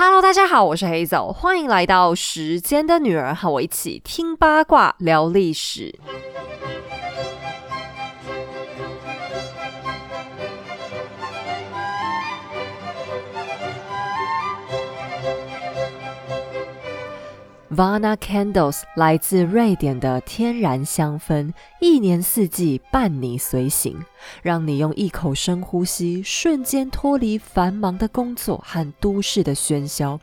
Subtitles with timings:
[0.00, 5.98] Hello，大家好，我是黑走，欢迎来到时间的女儿，和我一起听八卦聊历史。
[17.74, 24.04] Vana Candles 来自瑞典的天然香氛，一年四季伴你随行，
[24.42, 30.20] 让你用一口深呼吸，瞬间脱离繁忙的工作和都市的喧嚣。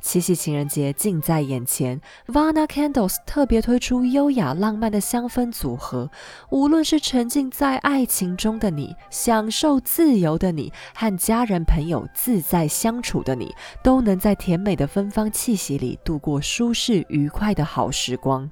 [0.00, 6.10] 七夕情人节近在眼前，Vana Candles 特别推出优雅浪漫的香氛组合。
[6.50, 18.50] 无论是沉浸在爱情中的你，享受自由的你，和家人朋友自在相处的你，都能在甜美的芬芳气息里度过舒适愉快的好时光。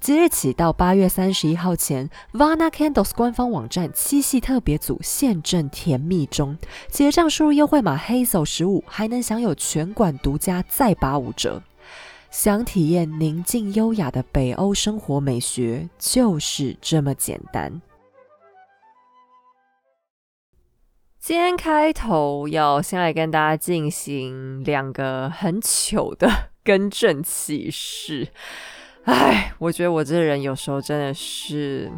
[0.00, 6.56] 即日起到八月三十一号前，Vana Candles 官方网站七夕特别组现正甜蜜中，
[6.88, 11.62] 结账输入优惠码黑手十五，还能享有全馆独家再八五折。
[12.30, 17.82] 想体验宁静优雅的北欧生活美学，就是这么简单。
[21.18, 28.28] 今天开头要先来跟大家进行两个很糗的更正启事。
[29.04, 31.90] 唉，我觉得我这人有时候真的是，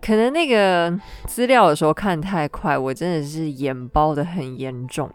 [0.00, 0.94] 可能那个
[1.26, 5.10] 资料的时候看太快，我真的是眼包的很严重。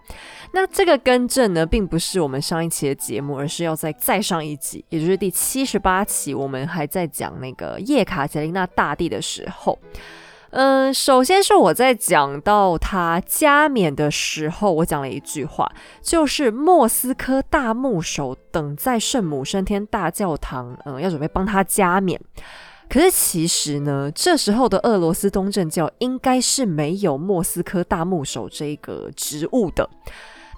[0.53, 9.78] 那这个更正呢，并不是我们上一期的节目，而是要再再上一集，也就是第七十八期，我们还在讲那个叶卡捷琳娜大帝的时候。
[10.56, 22.22] 嗯，首先是我在讲到他加冕的时候，我讲了一句话，就是莫斯科大牧首等在圣母升天大教堂，嗯，要准备帮他加冕。
[22.88, 29.90] 可是其实呢，这时候的俄罗斯东正教应该是没有莫斯科大牧首这个职务的。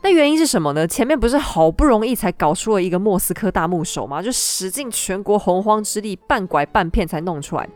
[0.06, 0.86] 那原因是什么呢？
[0.86, 4.22] 前面不是好不容易才搞出了一个莫斯科大木手吗？
[4.22, 7.68] 就使尽全国洪荒之力，半拐半骗才弄出来。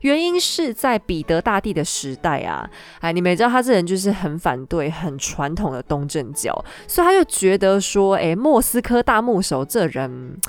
[0.00, 2.66] 原因是在彼得大帝的时代啊，
[3.00, 10.40] 哎，你们也知道他这人就是很反对、很传统的东正教，所以他就觉得说，哎，莫斯科大木手这人。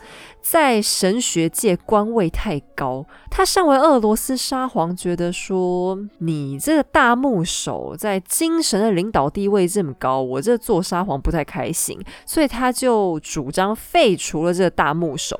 [0.47, 15.39] 在神学界官位太高，他身为俄罗斯沙皇，觉得说你这个大牧首在精神的领导地位这么高，我这做沙皇不太开心，所以他就主张废除了这个大牧首。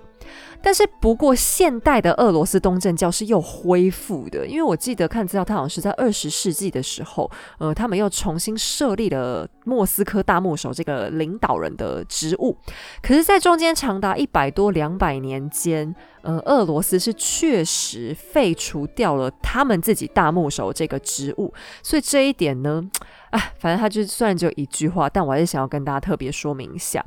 [0.66, 12.58] 但是，不过现代的俄罗斯东正教是又恢复的，因为我记得看资料，他好像是在二十世纪的时候，呃，他们又重新设立了莫斯科大牧首这个领导人的职务。
[13.04, 21.54] 可是，在中间长达一百多两百年间，呃，俄罗斯是确实废除掉了他们自己大牧首这个职务。
[21.84, 22.84] 所以这一点呢，
[23.30, 27.06] 啊，反正他就虽然只有一句话，但我还是想要跟大家特别说明一下。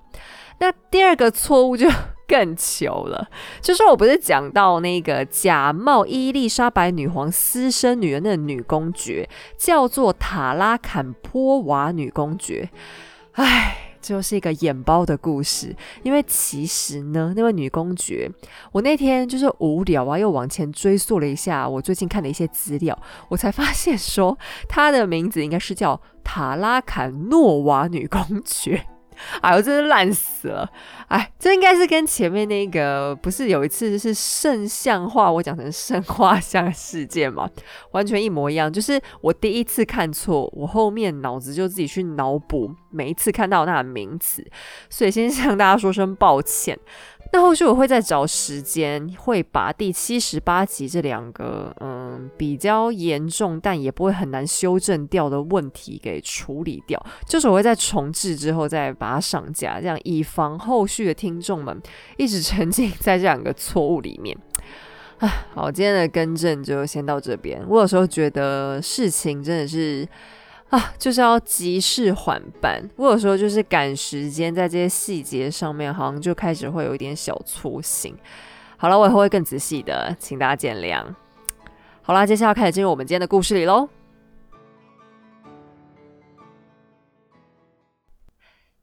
[0.61, 1.89] 那第二个错误就。
[2.29, 3.27] 更糗了，
[3.63, 9.27] 就是我不是讲到那个假冒伊丽莎白女皇私生女的那个女公爵，
[9.57, 12.69] 叫做塔拉坎波娃女公爵。
[13.33, 15.75] 唉，就是一个眼包的故事。
[16.03, 18.31] 因为其实呢，那位女公爵，
[18.73, 24.37] 我那天就是无聊啊，又往前追溯了一下我最近看的一些资料，我才发现说
[24.69, 28.85] 她的名字应该是叫塔拉坎诺娃女公爵。
[29.41, 30.71] 哎呦，真是烂死了！
[31.09, 37.49] 哎，这应该是跟前面那个不是有一次是圣像画，我讲成圣画像事件嘛，
[37.93, 38.73] 完全一模一样。
[38.73, 44.47] 就是我第一次看错，我后面脑子就自己去脑补每一次看到那个名词，
[44.91, 46.79] 所以先向大家说声抱歉。
[47.31, 61.79] 那后续我会再找时间，会把第七十八集这两个嗯比较严重但也不会很难修正掉的问题给处理掉，就是我会在重置之后再把它上架，这样以防后续的听众们
[62.17, 64.37] 一直 沉浸在这两个错误里面。
[65.19, 67.63] 啊，好，今天的更正就先到这边。
[67.69, 70.09] 我有时候觉得事情真的是。
[70.71, 72.83] 啊，就是要急事缓办。
[72.97, 78.15] 我有时候就是赶时间，在这些细节上面，好像就开始会有一点小粗心。
[78.77, 81.03] 好了，我以后会更仔细的，请大家见谅。
[82.03, 83.89] 好啦，接下来开始进入我们今天的故事里喽。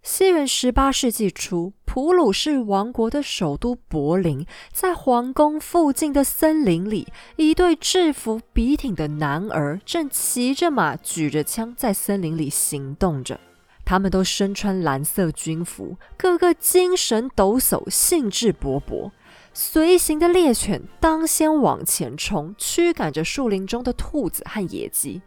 [0.07, 7.07] 西元十八世纪初，普鲁士王国的首都柏林，在皇宫附近的森林里，
[7.37, 13.39] 一对制服笔挺的男儿正骑着马，举着枪，在森林里行动着。
[13.83, 19.09] 他们都身穿蓝色军服，个个精神抖擞，兴致勃勃。
[19.55, 25.23] 随行的猎犬当先往前冲，驱赶着树林中的兔子和野鸡，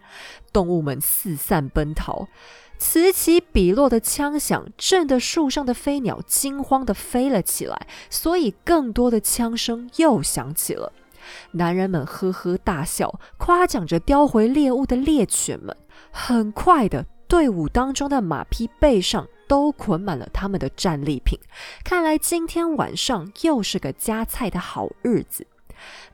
[0.52, 2.28] 动物们四散奔逃。
[2.78, 10.92] 此起彼落的枪响震得树上的飞鸟惊慌地飞了起来，所以更多的枪声又响起了。
[11.52, 15.76] 男人们呵呵大笑，夸奖着叼回猎物的猎犬们。
[16.10, 21.38] 很快的，队伍当中的马匹背上都捆满了他们的战利品。
[21.84, 25.46] 看来今天晚上又是个夹菜的好日子。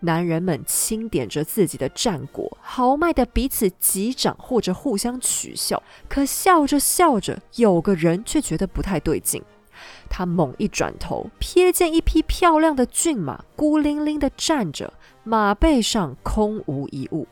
[0.00, 5.82] 男人们清点着自己的战果，豪迈的彼此击掌或者互相取笑。
[6.08, 9.42] 可笑着笑着，有个人却觉得不太对劲。
[10.08, 14.92] 他猛一转头，瞥见一匹漂亮的骏马孤零零的站着，
[15.24, 17.26] 马背上空无一物。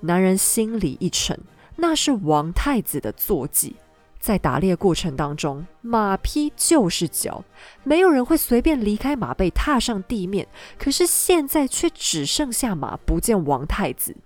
[0.00, 1.38] 男人心里一沉，
[1.76, 3.76] 那是王太子的坐骑。
[4.24, 7.44] 在打猎过程当中，马匹就是脚，
[7.82, 10.48] 没有人会随便离开马背踏上地面。
[10.78, 14.16] 可是现在却只剩下马，不见王太子。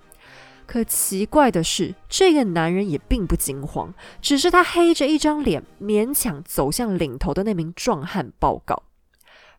[0.66, 3.92] 可奇怪的是，这个男人也并不惊慌，
[4.22, 8.84] 只是他黑着一张脸，勉强走向领头的那名壮汉报告。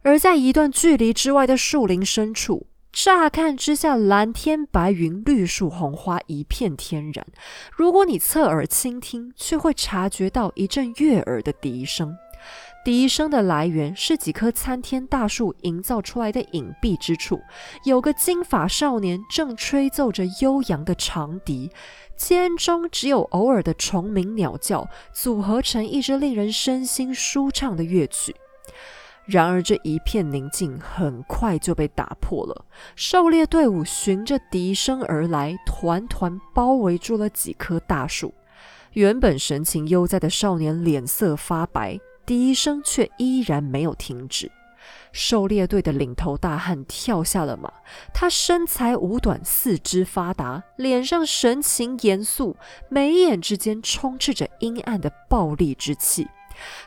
[0.03, 2.67] 而在一段距离之外的树林深处。
[2.91, 7.25] 乍看之下，蓝天白云、绿树红花，一片天然。
[7.71, 12.15] 如果你侧耳倾听，却会察觉到一阵悦耳的笛声。
[12.83, 17.39] 笛声的来源是几棵参天大树营造出来的隐蔽之处，
[17.83, 21.69] 有个金发少年正吹奏着悠扬的长笛，
[22.17, 28.35] 间中只有偶尔的虫鸣鸟叫，组合成一支令人身心舒畅的乐曲。
[29.29, 32.65] 然而，这一片宁静很快就被打破了。
[32.95, 38.33] 狩猎队伍循着笛声而来，团团包围住了几棵大树。
[38.93, 44.51] 原本神情悠哉的少年脸色发白，笛声却依然没有停止。
[45.11, 47.71] 狩猎队的领头大汉跳下了马，
[48.11, 52.57] 他身材五短，四肢发达，脸上神情严肃，
[52.89, 56.27] 眉眼之间充斥着阴暗的暴戾之气。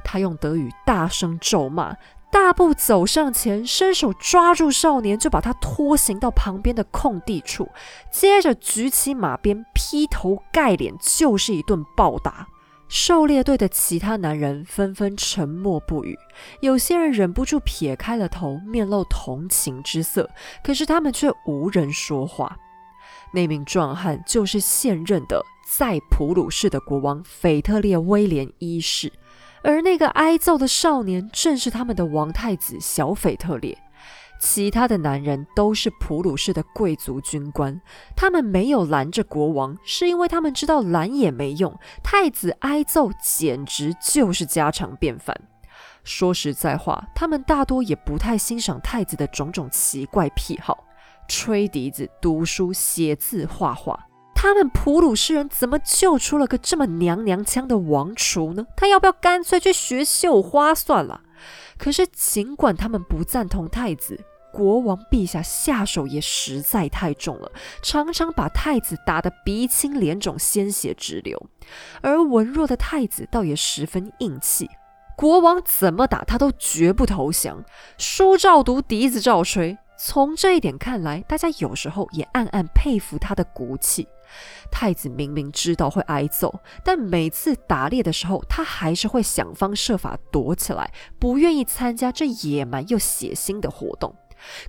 [0.03, 1.97] 他用德语大声咒骂。
[2.33, 7.69] 大步走上前，伸手抓住少年，就把他拖行到旁边的空地处，
[8.11, 12.49] 接着举起马鞭，劈头盖脸就是一顿暴打。
[12.89, 16.19] 狩猎队的其他男人纷纷沉默不语，
[16.61, 20.31] 有些人忍不住撇开了头，面露同情之色，
[20.65, 22.57] 可是他们却无人说话。
[23.35, 29.13] 那名壮汉就是现任的在普鲁士的国王腓特烈威廉一世。
[29.63, 33.79] 而那个挨揍的少年正是他们的王太子小斐特烈，
[34.41, 37.81] 其他的男人都是普鲁士的贵族军官，
[38.17, 45.37] 他们没有拦着国王，是因为他们知道拦也没用，太子挨揍简直就是家常便饭。
[46.03, 50.85] 说实在话，他们大多也不太欣赏太子的种种奇怪癖好，
[51.29, 54.09] 吹笛子、读书、写字、画画。
[54.43, 58.67] 他们普鲁士人怎么救出了个这么娘娘腔的王储呢？
[58.75, 61.21] 他要不要干脆去学绣花算了？
[61.79, 64.19] 可是尽管他们不赞同太子，
[64.53, 67.53] 国王陛下下手也实在太重了，
[67.85, 71.41] 常常把太子打得鼻青脸肿、鲜血直流。
[72.01, 74.69] 而文弱的太子倒也十分硬气，
[75.17, 77.63] 国王怎么打他都绝不投降，
[77.97, 79.79] 书照读，笛子照吹。
[79.97, 84.09] 从这一点看来，大家有时候也暗暗佩服他的骨气。
[84.71, 94.15] 太子明明知道会挨揍，但每次打猎的时候，他还是会想方设法躲起来，不愿意参加这野蛮又血腥的活动。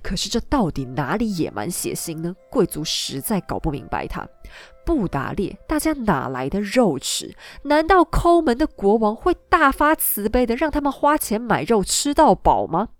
[0.02, 2.36] 可是这到底哪里野蛮血腥呢？
[2.48, 4.06] 贵族实在搞不明白。
[4.06, 4.24] 他
[4.86, 7.34] 不打猎，大家哪来的肉吃？
[7.64, 12.90] 难道抠门的国王会大发慈悲的让他们花钱买肉吃到饱吗？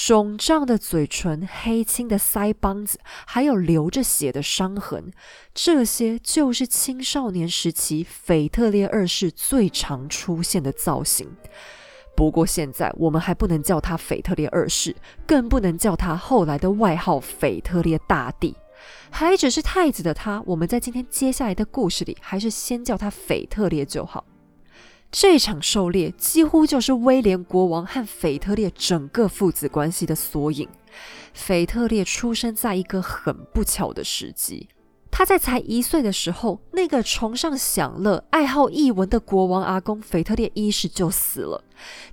[0.00, 5.10] 肿胀的嘴唇、黑青的腮帮子，还有流着血的伤痕，
[5.52, 11.28] 这些就是青少年时期腓特烈二世最常出现的造型。
[12.16, 14.94] 不过现在我们还不能叫他腓特烈二世，
[15.26, 18.54] 更不能叫他后来的外号腓特烈大帝，
[19.10, 24.24] 还只是太子的他，我们在今天接下来的故事里，还是先叫他腓特烈就好。
[25.10, 30.68] 这场狩猎几乎就是威廉国王和腓特烈整个父子关系的缩影。
[31.32, 34.68] 腓特烈出生在一个很不巧的时机。
[35.10, 41.64] 他在才一岁的时候，那个崇尚享乐、爱好逸文的国王阿公腓特烈一世就死了。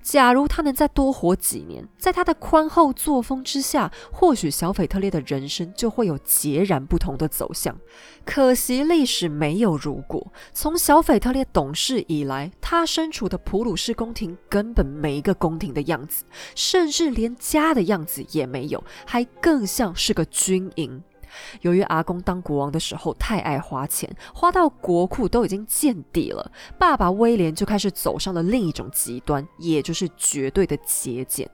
[0.01, 7.75] 假如他能再多活几年，在他的宽厚作风之下，或许小腓特烈的人生就会有截然不同的走向。
[8.23, 10.31] 可惜历史没有如果。
[10.53, 16.23] 从小腓特烈懂事以来，他身处的普鲁士宫廷根本没一个宫廷的样子，
[16.55, 21.03] 甚至连家的样子也没有，还更像是个军营。
[21.61, 31.49] 由于阿公当国王的时候太爱花钱，花到国库都已经见底了，爸爸威廉就开始走上了另一种极端，也就是绝对的节俭。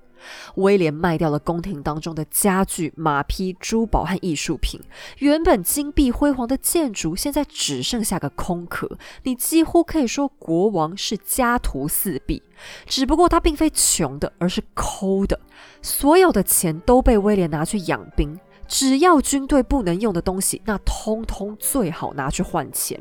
[0.58, 4.80] 威廉卖掉了宫廷当中的家具、马匹、珠宝和艺术品，
[5.18, 8.88] 原本金碧辉煌的建筑现在只剩下个空壳。
[9.24, 12.44] 你几乎可以说国王是家徒四壁。
[12.86, 15.40] 只不过他并非穷的，而是抠的。
[15.82, 18.40] 所有的钱都被威廉拿去养兵，
[18.72, 22.98] 只要军队不能用的东西，那通通最好拿去换钱。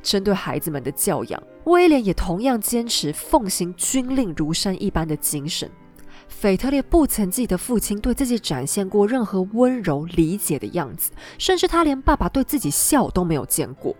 [0.00, 5.68] 针对孩子们的教养，威廉也同样坚持奉行军令如山一般的精神。
[6.28, 13.96] 腓特烈不曾记得父亲对自己展现过任何温柔理解的样子，甚至他连爸爸对自己笑都没有见过。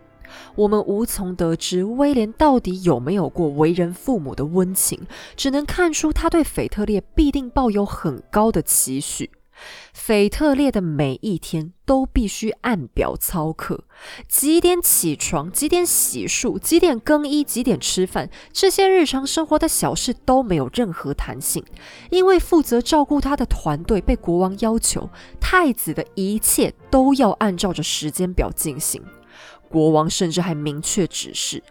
[0.54, 5.00] 我们无从得知威廉到底有没有过为人父母的温情，
[5.34, 9.28] 只能看出他对腓特烈必定抱有很高的期许。
[9.92, 13.84] 腓特烈的每一天都必须按表操课，
[14.26, 21.64] 几点起床，几点洗漱，几点更衣，几点吃饭，这些日常生活的小事都没有任何弹性，
[22.10, 29.02] 因为负责照顾他的团队被国王要求，太子的一切都要按照着时间表进行。
[29.68, 31.62] 国王甚至还明确指示。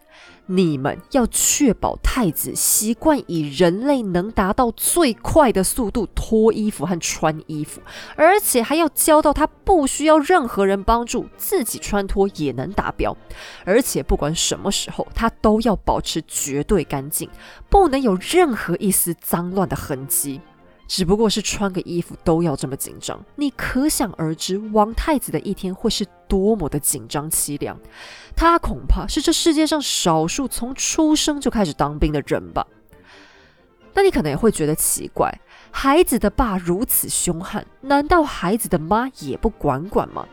[0.48, 7.82] 你们要确保太子习惯以人类能达到最快的速度脱衣服和穿衣服，
[8.16, 13.16] 而且还要教到他不需要任何人帮助，自己穿脱也能达标。
[13.64, 17.30] 而且不管什么时候，他都要保持绝对干净，
[17.70, 20.42] 不能有任何一丝脏乱的痕迹。
[20.94, 27.80] 只不过是穿个衣服都要这么紧张，你可想而知，王太子的一天会是多么的紧张凄凉。
[28.36, 32.68] 他恐怕是这世界上少数从出生就开始当兵的人吧。
[33.94, 35.34] 那你可能也会觉得奇怪，
[35.72, 40.28] 孩子的爸如此凶悍，难道孩子的妈也不管管吗？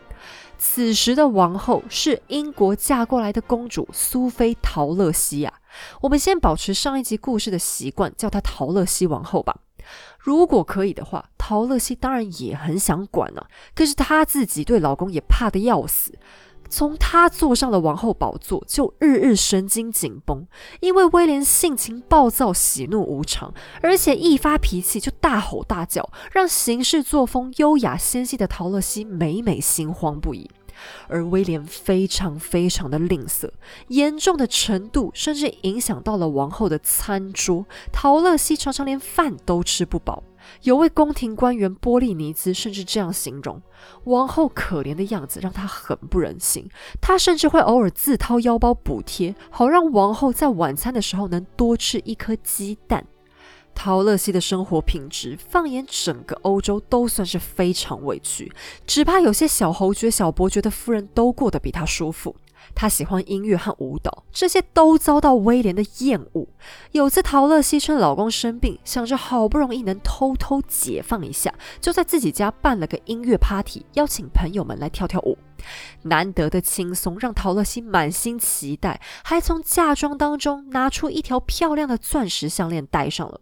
[0.58, 5.52] 此时的王后是英国嫁过来的公主苏菲陶乐西呀。
[6.00, 9.54] 我们先保持上一集故事的习惯，叫她陶乐西王后吧。
[10.18, 13.44] 如果可以的话，陶乐西当然也很想管呢。
[13.74, 16.12] 可是她自己对老公也怕得要死。
[16.70, 20.46] 从她坐上了王后宝座，就日日神经紧绷，
[20.80, 30.50] 因为威廉性情暴躁、喜怒无常，而且一发脾气就大吼大叫，让行事作风优雅纤细的陶乐西每每心慌不已。
[31.08, 33.50] 而威廉非常非常的吝啬，
[33.88, 37.66] 严重的程度甚至影响到了王后的餐桌。
[37.92, 40.22] 陶乐西常常连饭都吃不饱。
[40.62, 43.60] 有位宫廷官员波利尼兹甚至这样形容
[44.04, 46.66] 王后可怜的样子，让他很不忍心。
[47.02, 53.04] 他甚至会偶尔自掏腰包补贴，好让王后在晚餐的时候能多吃一颗鸡蛋。
[53.78, 58.52] 陶乐西的生活品质，放眼整个欧洲都算是非常委屈，
[58.84, 62.34] 只怕有些小侯爵、小伯爵的夫人都过得比他舒服。
[62.74, 66.48] 他喜欢音乐和舞蹈，这些都遭到威廉的厌恶。
[66.90, 75.38] 有次陶乐西趁老公生病，想着好不容易能偷偷解放一下，就在自己家办了个音乐 party，邀请朋友们来跳跳舞。
[76.02, 83.40] 难得的轻松让陶乐西满心期待，还从嫁妆当中拿出一条漂亮的钻石项链戴上了。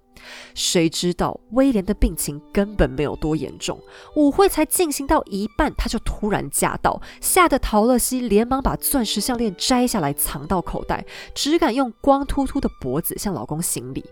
[0.54, 3.78] 谁知道威廉的病情根本没有多严重，
[4.16, 11.04] 舞会才进行到一半，他就突然驾到，吓得陶乐西连忙把钻石项链摘下来藏到口袋，
[11.34, 14.04] 只敢用光秃秃的脖子向老公行礼。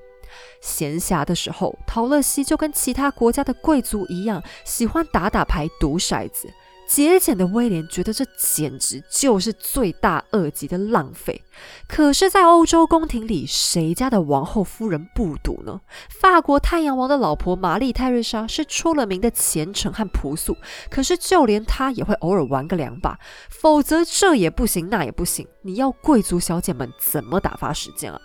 [0.61, 6.53] 闲暇的时候，陶乐西就跟其他国家的贵族一样，喜欢打打牌、赌骰子。
[6.87, 11.43] 节俭的威廉觉得这简直就是罪大恶极的浪费。
[11.89, 15.81] 可是，在欧洲宫廷里，谁家的王后夫人不赌呢？
[16.09, 20.57] 法国太阳王的老婆玛丽泰瑞莎是出了名的虔诚和朴素，
[20.91, 25.47] 可是就连她也会偶尔玩个两把，否则这也不行，那也不行。
[25.63, 28.21] 你要贵族小姐们怎么打发时间啊？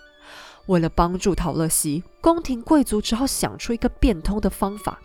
[0.70, 5.00] 为了帮助陶乐西，宫廷贵族只好想出一个变通的方法。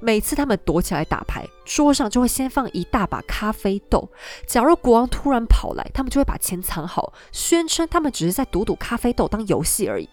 [0.00, 4.08] 每次他们躲起来打牌，桌上就会先放一大把咖啡豆。
[4.46, 10.08] 假如国王突然跑来，他们就会把钱藏好，宣称他们只是在赌赌咖啡豆当游戏而已。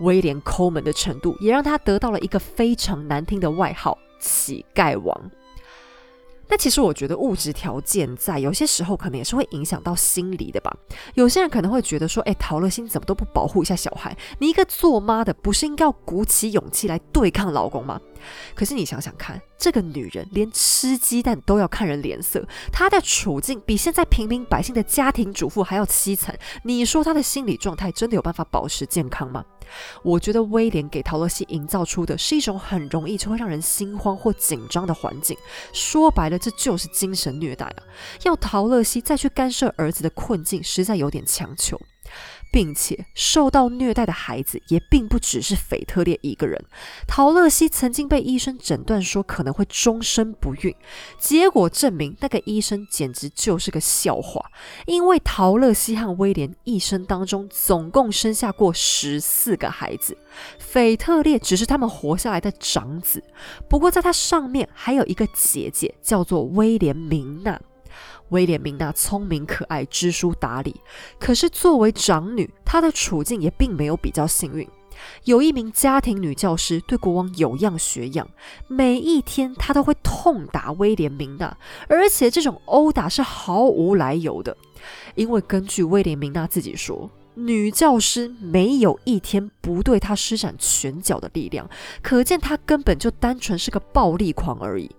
[0.00, 5.30] 威廉抠门的程度，也让他得到了一个非常难听的外号——乞丐王。
[6.52, 10.70] 那其实我觉得物质条件在有些时候可能也是会影响到心理的吧。
[11.14, 14.14] 有些人可能会觉得说，哎，陶乐心怎么都不保护一下小孩？
[14.38, 17.98] 你一个做妈的，不是应该要鼓起勇气来对抗老公吗？
[18.54, 26.38] 可是你想想看，这个女人连吃鸡蛋都要看人脸色，她的处境比现在平民百姓的家庭主妇还要凄惨。
[26.64, 29.44] 你说她的心理状态真的有办法保持健康吗？
[30.02, 35.36] 我觉得威廉给陶乐西营造出的是一种很容易就会让人心慌或紧张的环境。
[35.72, 37.82] 说白了，这就是精神虐待啊！
[38.24, 41.80] 要陶乐西再去干涉儿子的困境，实在有点强求。
[42.52, 46.62] 并且受到虐待的孩子也并不只是腓特烈一个人。
[47.08, 50.74] 陶乐西曾经被医生诊断说可能会终身不孕，
[51.18, 54.44] 结果证明那个医生简直就是个笑话。
[54.86, 60.16] 因为陶乐西和威廉一生当中总共生下过十四个孩子，
[60.58, 63.24] 腓特烈只是他们活下来的长子。
[63.68, 67.58] 不过在他上面还有一个姐姐，叫做威廉明娜。
[68.32, 70.74] 威廉明娜聪明可爱、知书达理，
[71.20, 74.66] 可是作为长女，她的处境也并没有比较幸运。
[75.24, 78.28] 有一名家庭女教师对国王有样学样，
[78.68, 81.56] 每一天她都会痛打威廉明娜，
[81.88, 84.56] 而且这种殴打是毫无来由的。
[85.14, 91.68] 因为根据威廉明娜自己说，女教师没有一天不对她施展拳脚的力量，
[92.02, 94.90] 可见她根本就单纯是个暴力狂而已。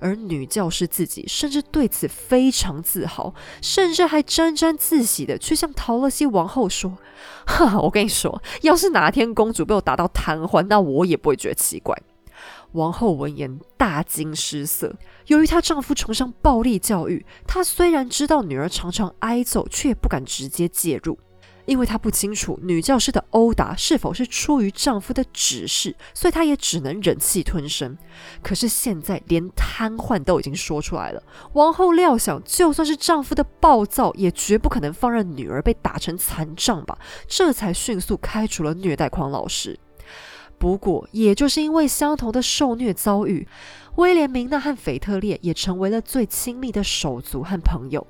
[0.00, 6.96] 而女教师自己甚至对此非常自豪，甚至还沾沾自喜的去向陶乐西王后说
[7.46, 11.96] ：“哈，我跟你说，要是哪天公主被我打到瘫痪，那我也不会觉得奇怪。”
[12.72, 14.94] 王后闻言大惊失色。
[15.26, 21.18] 由于她丈夫崇尚暴力教育，她虽然知道女儿常常挨揍，却也不敢直接介入。
[21.70, 27.96] 因为她不清楚女教师的殴打是否是出于丈夫的指示，所以她也只能忍气吞声。
[28.42, 31.22] 可是现在连瘫痪都已经说出来了，
[31.52, 36.98] 王后料想，就算是丈夫的暴躁，也绝不可能放任女儿被打成残障吧，
[37.28, 39.78] 这才迅速开除了虐待狂老师。
[40.60, 43.48] 不过，也就是因为相同的受虐遭遇。
[43.96, 48.06] 威廉明娜和腓特烈也成为了最亲密的手足和朋友。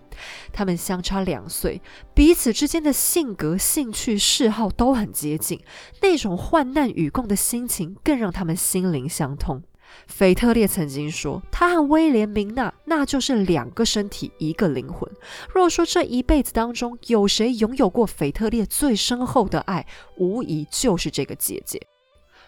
[0.52, 1.80] 他们相差两岁，
[2.12, 5.60] 彼此之间的性格、兴趣、嗜好都很接近，
[6.02, 9.62] 那种患难与共的心情更让他们心灵相通。
[10.08, 15.10] 腓特烈曾经说：“他和威廉明娜那就是两个身体，一个灵魂。
[15.54, 19.86] 若说这一辈子当中有谁拥有过腓特烈最深厚的爱，
[20.18, 21.80] 无疑就是这个姐姐。”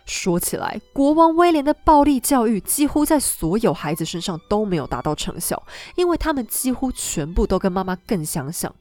[0.04, 5.62] 说起来，国王威廉的暴力教育几乎在所有孩子身上都没有达到成效，
[5.94, 8.74] 因为他们几乎全部都跟妈妈更相像。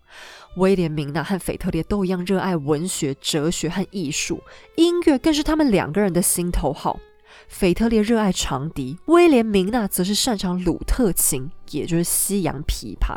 [0.57, 4.41] 威廉明娜和腓特烈都一样热爱文学、哲学和艺术，
[4.75, 6.99] 音乐更是他们两个人的心头好。
[7.47, 13.15] 腓特烈热爱长笛，威廉明娜则是擅长鲁特琴，也就是西洋琵琶。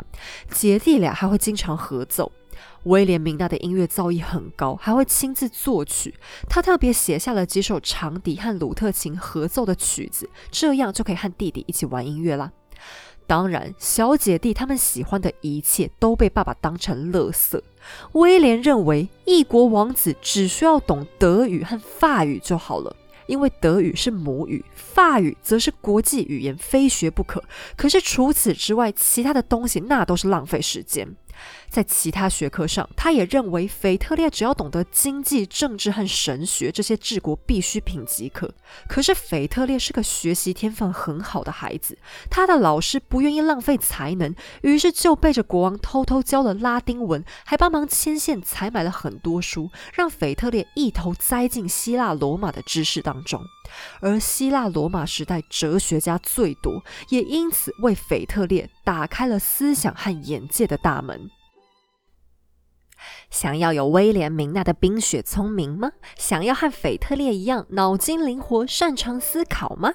[0.49, 2.31] 姐弟俩还会经常合奏。
[2.85, 6.15] 威廉明娜的音乐造诣很高，还会亲自作曲。
[6.49, 12.51] 他特别写下了几首长笛和鲁特琴合奏的曲子，这样就可以和弟弟一起玩音乐啦。
[13.27, 17.59] 当然，小姐弟他们喜欢的一切都被爸爸当成垃圾。
[18.13, 22.95] 威廉认为，异国王子只需要懂德语和法语就好了，
[23.25, 27.43] 因为德语是母语，法语则是国际语言，非学不可。
[27.75, 31.15] 可是除此之外，其他的东西那都是浪费时间。
[31.69, 38.53] 在其他学科上，他也认为腓特烈只要懂得经济、政治和神学这些治国必需品即可。
[38.87, 41.97] 可是腓特烈是个学习天分很好的孩子，
[42.29, 53.41] 他的老师不愿意浪费才能，于是就背着国王偷偷教了拉丁文，还帮忙牵线采买了很多书，让腓特烈一头栽进希腊罗马的知识当中。
[54.01, 61.29] 而希腊罗马时代哲学家最多，也因此为腓特烈打开了思想和眼界的大门。
[63.29, 65.91] 想要有威廉明娜的冰雪聪明吗？
[66.17, 69.93] 想要和腓特烈一样脑筋灵活、擅长思考吗？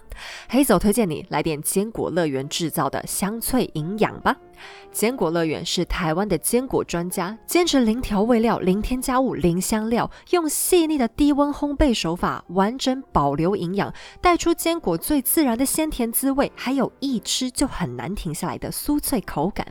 [0.48, 4.36] 黑走推荐你来点坚果乐园制造的香脆营养吧。
[4.92, 19.66] 坚果乐园是台湾的坚果专家，坚持零调味料、零添加物、零香料，用细腻的低温烘焙手法，完整保留营养，带出坚果最自然的鲜甜滋味，还有一吃就很难停下来的酥脆口感。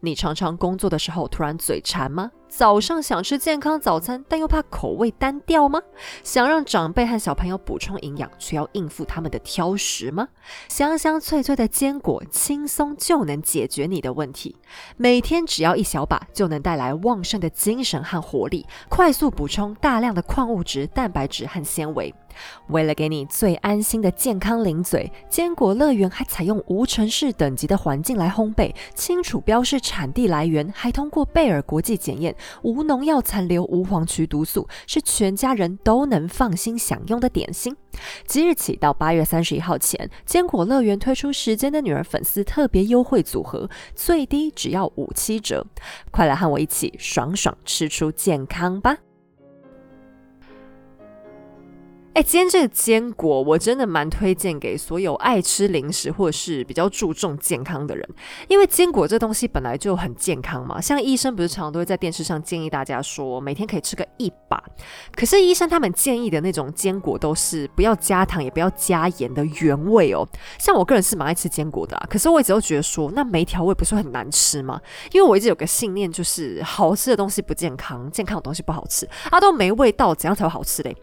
[0.00, 2.30] 你常常工作的时候突然嘴馋吗？
[2.48, 5.80] 早上想吃健康早餐，但又怕口味单调吗？
[6.22, 10.28] 想让长辈和小朋友补充营养，却要应付他们的挑食吗？
[10.68, 14.56] 香香脆脆的坚果，轻松就能解决你的问题。
[14.96, 22.14] 每天只要一小把，就能带来旺盛的精神和活力，快速补充大量的矿物质、蛋白质和纤维。
[22.68, 37.76] 为了给你最安心的健康零嘴，坚果乐园还采用无尘室等级的环境来烘焙，清楚标示产地来源，还通过贝尔国际检验，无农药残留，无黄曲毒素，是全家人都能放心享用的点心。
[38.26, 45.66] 即日起到八月三十一号前，坚果乐园推出时间的女儿粉丝特别优惠组合，最低只要五七折，
[46.10, 49.05] 快来和我一起爽爽吃出健康吧！
[52.16, 58.08] 哎，今天这个坚果我真的蛮推荐给所有爱吃零食或者是比较注重健康的人，
[58.48, 60.80] 因为坚果这东西本来就很健康嘛。
[60.80, 64.58] 像医生不是常常都会在电视上建议大家说，每天可以吃个一把。
[65.14, 70.26] 可是医生他们建议的那种坚果都是不要加糖也不要加盐的原味哦。
[70.58, 74.80] 像我个人是蛮爱吃坚果的，啊可是我一直都觉得说，那没调味不是很难吃吗？
[75.12, 80.96] 因为我一直有个信念，就是好吃的东西不健康，健康的东西不好吃，啊都没味道，怎样才会好吃嘞？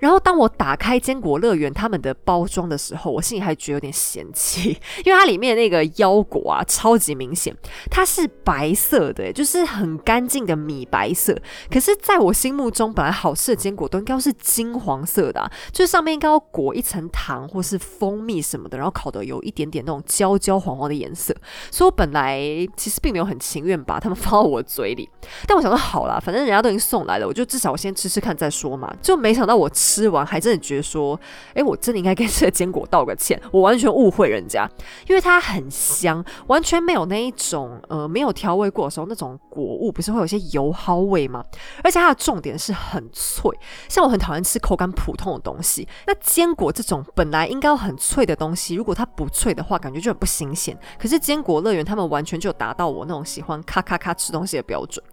[0.00, 4.70] 然后当我打开坚果乐园他们的包装的时候，我心里还觉得有点嫌弃，
[5.04, 7.54] 因为它里面那个腰果啊，超级明显，
[7.90, 11.36] 它是白色的，就是很干净的米白色。
[11.70, 21.34] 可是，在我心目中，本来好吃的坚果都应该是金黄色的，就是上面应该要裹一层糖或是蜂蜜什么的，然后烤的有一点点那种焦焦黄黄的颜色。
[21.70, 22.40] 所以我本来
[22.76, 25.08] 其实并没有很情愿把它们放到我嘴里，
[25.46, 28.92] 但我想说好啦，反正人家都已经送来了，我就至少我先吃吃看再说嘛。
[29.00, 29.70] 就没想到我。
[29.84, 31.18] 吃吃完还真的觉得说，
[31.54, 34.68] 哎，我真的应该跟这个坚果道个歉，我完全误会人家，
[35.06, 41.44] 因为它很香，完全没有那一种呃没有调味过的时候那种果物不是会有些油蒿味吗？
[41.84, 43.56] 而且它的重点是很脆，
[43.88, 50.76] 像我很讨厌吃口感普通的东西，那坚果这种本来应该很脆的东西，如果它不脆的话，感觉就很不新鲜。
[50.98, 55.04] 可是坚果乐园他们完全就达到我那种喜欢咔咔咔吃东西的标准。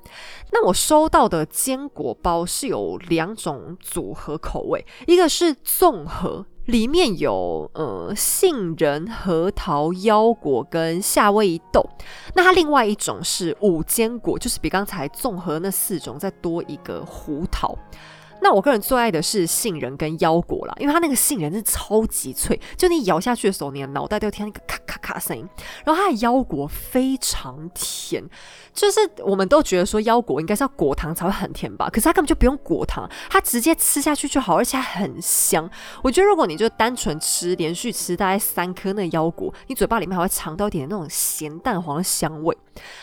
[0.51, 4.60] 那我收到的坚果包是有两种组合口。
[4.61, 11.83] 味一个是综合，里面有呃杏仁、核桃、腰果跟夏威夷豆。
[12.35, 17.77] 那它另外一种是五坚果，就是比刚才综合那四种再多一个胡桃。
[18.41, 25.47] 那我个人最爱的是杏仁跟腰果啦，因为它那个杏仁是超级脆，就你咬下去的时候，你的脑袋都要听到那个咔咔咔声音。
[25.85, 28.23] 然后它的腰果非常甜。
[28.73, 35.69] 就是我们都觉得说腰果应该是要果糖才会很甜吧，可是它根本就不用果糖，它直接吃下去就好，而且还很香。
[36.01, 42.57] 我觉得如果你就单纯吃，连续吃大概三颗那个腰果，你嘴巴里面还会尝到一点那种咸蛋黄的香味。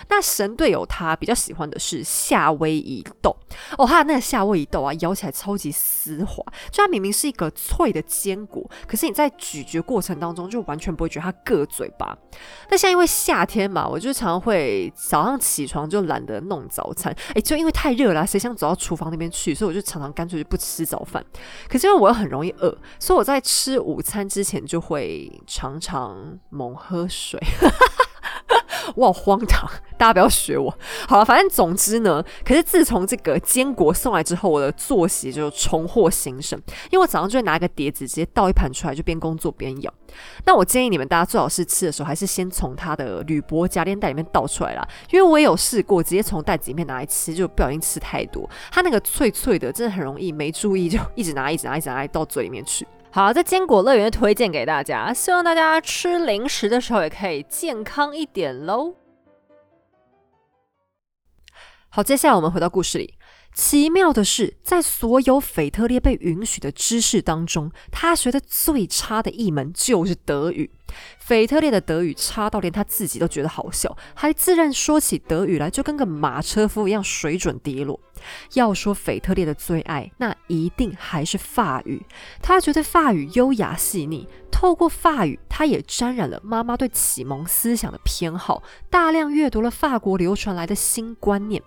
[0.08, 3.36] 那神队友他比较喜欢的是夏威夷豆
[3.76, 12.18] 哦，它的那个夏威夷豆啊，咬起来超级丝滑，就它明明是一个脆的坚果，可是你在咀嚼过程当中就完全不会觉得它硌嘴巴。
[12.68, 15.68] 那像因为夏天嘛，我就常常会早上起。
[15.68, 19.54] 床就懒得弄早餐，哎，就因为太热了，谁想走到厨房那边去？
[19.54, 21.22] 所以我就常常干脆就不吃早饭。
[21.68, 27.38] 可是因为我又很容易饿，所以我在吃午餐之前就会常常猛喝水。
[28.96, 30.72] 我好荒唐，大家不要学我。
[31.08, 36.60] 好了，反正总之呢，可是自从这个坚果送来之后，我的作息就重获新生。
[36.90, 39.92] 因为我早上就会拿一个碟子，直接倒一盘出来，就边工作边咬。
[40.44, 44.86] 那我建议你们大家最好是吃的时候，还是先从它的铝箔夹链袋里面倒出来啦。
[45.10, 48.48] 因为我也有试过，直接从袋子里面拿来吃，就不小心吃太多。
[48.70, 52.86] 它那个脆脆的，真的很容易没注意就一直拿、一直拿、一直拿到嘴里面去。
[53.10, 58.94] 好，在坚果乐园推荐给大家，希望大家吃零食的时候也可以健康一点喽。
[61.88, 63.17] 好，接下来我们回到故事里。
[63.54, 70.70] 奇妙的是，在所有腓特烈被允许的知识当中，他学的最差的一门就是德语。
[71.18, 77.98] 腓特烈的德语差到连他自己都觉得好笑，还自认说起德语来就跟个马车夫一样，水准低落。
[78.54, 82.00] 要说腓特烈的最爱，那一定还是法语。
[82.40, 91.60] 他觉得法语优雅细腻，透过法语，他也沾染了妈妈对启蒙思想的偏好，大量阅读了法国流传来的新观念。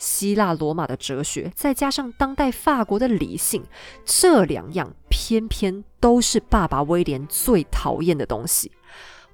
[0.00, 3.62] 希腊罗马的哲学，再加上当代法国的理性，
[4.04, 8.72] 这两样偏偏都是爸爸威廉最讨厌的东西。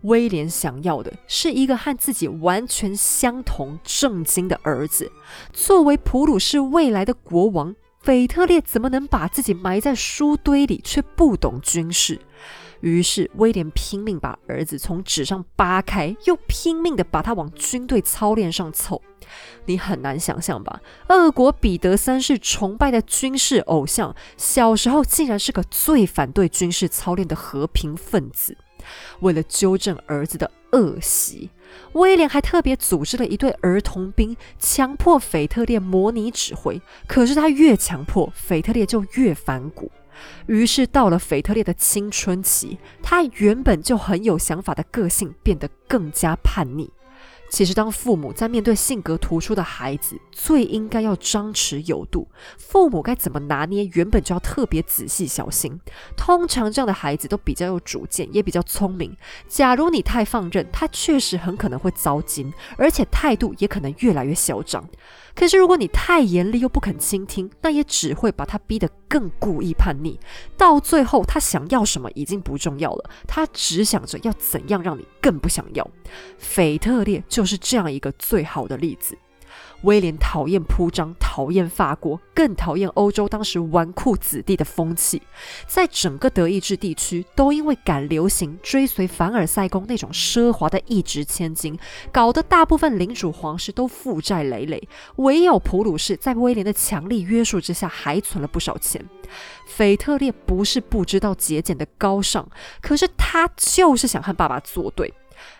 [0.02, 5.10] 威廉想要的是一个和自己完全相同、正经的儿子。
[5.52, 12.20] 作为普鲁士未来的国王，腓特烈怎么能把自己埋在书堆里，却不懂军事？
[12.80, 19.00] 于是威廉拼命把儿子从纸上扒开，又拼命的把他往军队操练上凑。
[19.64, 20.80] 你很难想象吧？
[21.08, 28.56] 俄国彼得三世崇拜的军事偶像，小时候竟然是个最反对军事操练的和平分子。
[29.20, 31.50] 为了纠正儿子的恶习，
[31.94, 36.80] 威廉还特别组织了一队儿童兵，强迫腓特烈模拟指挥。
[37.08, 39.90] 可是他越强迫，腓特烈就越反骨。
[40.46, 46.90] 于是到了腓特烈的青春期，他原本就很有想法的个性变得更加叛逆。
[47.48, 52.26] 其实，当父母在面对性格突出的孩子，最应该要张弛有度。
[52.58, 55.80] 父母该怎么拿捏，原本就要特别仔细小心。
[56.16, 59.16] 通常这样的孩子都比较有主见，也比较聪明。
[59.46, 64.84] 假如你太放任，他确实很可能会遭惊，而且态度也可能越来越嚣张。
[65.36, 70.18] 可是，如果你太严厉又不肯倾听，那也只会把他逼得更故意叛逆。
[70.56, 75.86] 到最后，他想要什么已经不重要了，他只想着要怎样让你更不想要。
[76.38, 79.16] 腓特烈就是这样一个最好的例子。
[79.82, 85.22] 威廉讨厌铺张，讨厌法国，更讨厌欧洲当时纨绔子弟的风气。
[85.66, 91.78] 在整个德意志地区，都因为赶流行，追随凡尔赛宫那种奢华的一掷千金，
[92.10, 94.88] 搞得大部分领主皇室都负债累累。
[95.16, 99.04] 唯有普鲁士在威廉的强力约束之下，还存了不少钱。
[99.66, 102.48] 腓特烈不是不知道节俭的高尚，
[102.80, 105.12] 可是他就是想和爸爸作对。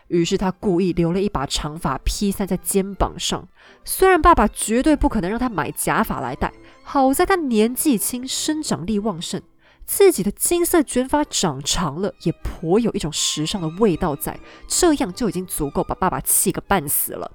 [0.08, 3.48] 于是他故意留了一把长发披散在肩膀上。
[3.84, 9.42] 虽然爸爸绝对不可能让他买假发来戴，好在他年纪轻，生长力旺盛，
[9.84, 14.38] 自己的金色卷发长长了，也颇有一种时尚的味道在。
[14.68, 17.30] 这样就已经足够把爸爸气个半死了。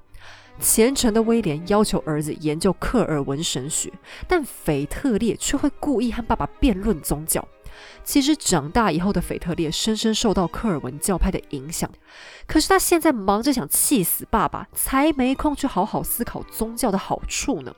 [0.59, 3.91] 虔诚的威廉要求儿子研究克尔文神学，
[4.27, 7.45] 但腓特烈却会故意和爸爸辩论宗教。
[8.03, 11.89] 其实长大以后的腓特烈深深受到科尔文教派的影响，
[12.47, 17.73] 可是他现在忙着想气死爸爸，才没空去好好思考宗教的好处呢。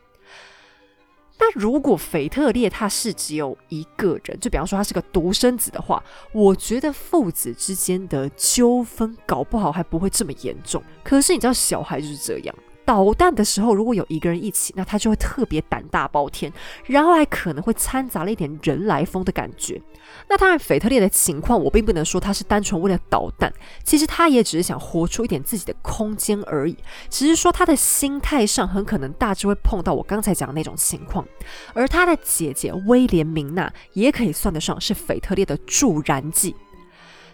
[1.40, 10.82] 那如果腓特烈他是只有一个人，就比方说他是个独生子的话，我觉得父子之间的纠纷搞不好还不会这么严重。
[11.04, 12.56] 可是你知道，小孩就是这样。
[12.86, 16.52] 捣蛋的时候，如果有一个人一起，那他就会特别胆大包天，
[16.86, 19.82] 然后还可能会掺杂了一点人来疯的感觉。
[20.30, 23.52] 那当然，腓特烈的情况，我并不能说他是单纯为了捣蛋，
[23.84, 26.78] 其实他也只是想活出一点自己的空间而已。
[27.10, 31.26] 只是说他的心态上很可能大致会碰到我刚才讲的那种情况。
[31.74, 36.56] 而他的姐姐威廉明娜也可以算得上是腓特烈的助燃剂。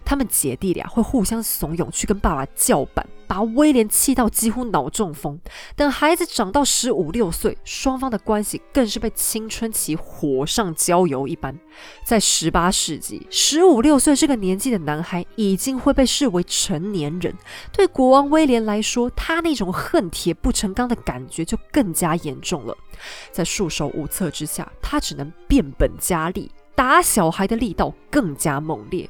[0.03, 5.39] 他们姐弟俩会互相怂恿去跟爸爸叫板，把威廉气到几乎脑中风。
[5.75, 11.57] 等孩子长到十五六岁，双方的关系更是被青春期火上浇油一般。
[12.03, 17.33] 在十八世纪，十五六岁这个年纪的男孩已经会被视为成年人。
[17.71, 22.75] 对国王威廉来说，他那种恨铁不成钢的感觉就更加严重了。
[23.31, 29.07] 在束手无策之下，他只能变本加厉，打小孩的力道更加猛烈。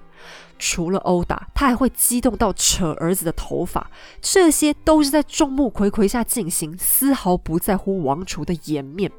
[0.60, 3.90] 除了殴打，他还会激动到扯儿子的头发，
[4.22, 9.10] 这些都是在众目睽睽下进行，丝毫不在乎王储的颜面。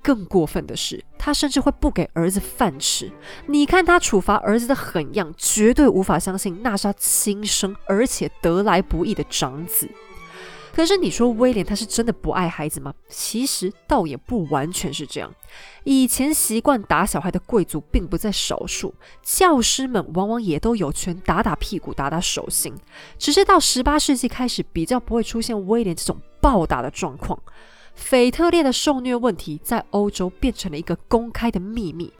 [0.00, 3.10] 更过分的是，他甚至会不给儿子饭吃。
[3.46, 9.90] 你看他处罚儿子的狠样，绝对无法相信那是他亲生而且得来不易的长子。
[10.78, 12.94] 可是你说威廉他是真的不爱孩子吗？
[13.08, 15.28] 其实倒也不完全是这样。
[15.82, 22.72] 以前习惯打小孩的贵族并不在少数，教师们往往也都有权打打屁股、打打手心。
[23.18, 27.42] 只是到十八世纪开始，比较不会出现威廉这种暴打的状况。
[27.96, 32.12] 腓特烈的受虐问题在欧洲变成了一个公开的秘密。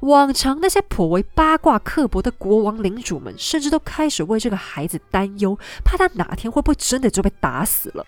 [0.00, 8.06] 往常那些颇为八卦刻薄的国王领主们，甚至都开始为这个孩子担忧，怕他哪天会不会真的就被打死了。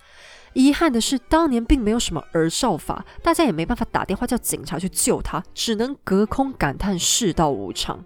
[0.52, 8.04] 遗憾的是，当年并没有什么儿少法，大家也没办法打电话叫警察去救他，只能隔空感叹世道无常。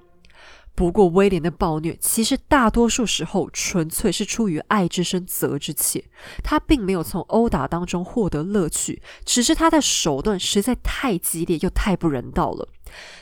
[0.77, 6.05] 不过，威廉的暴虐其实大多数时候纯粹是出于爱之深责之切，
[6.43, 12.69] 他并没有从殴打当中获得乐趣，只是他的手段实在太激烈又太不人道了。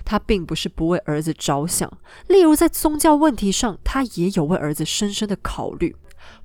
[0.04, 1.92] 他并不是不为儿子着想，
[2.26, 5.94] 例如在宗教问题上，他也有为儿子深深的考虑。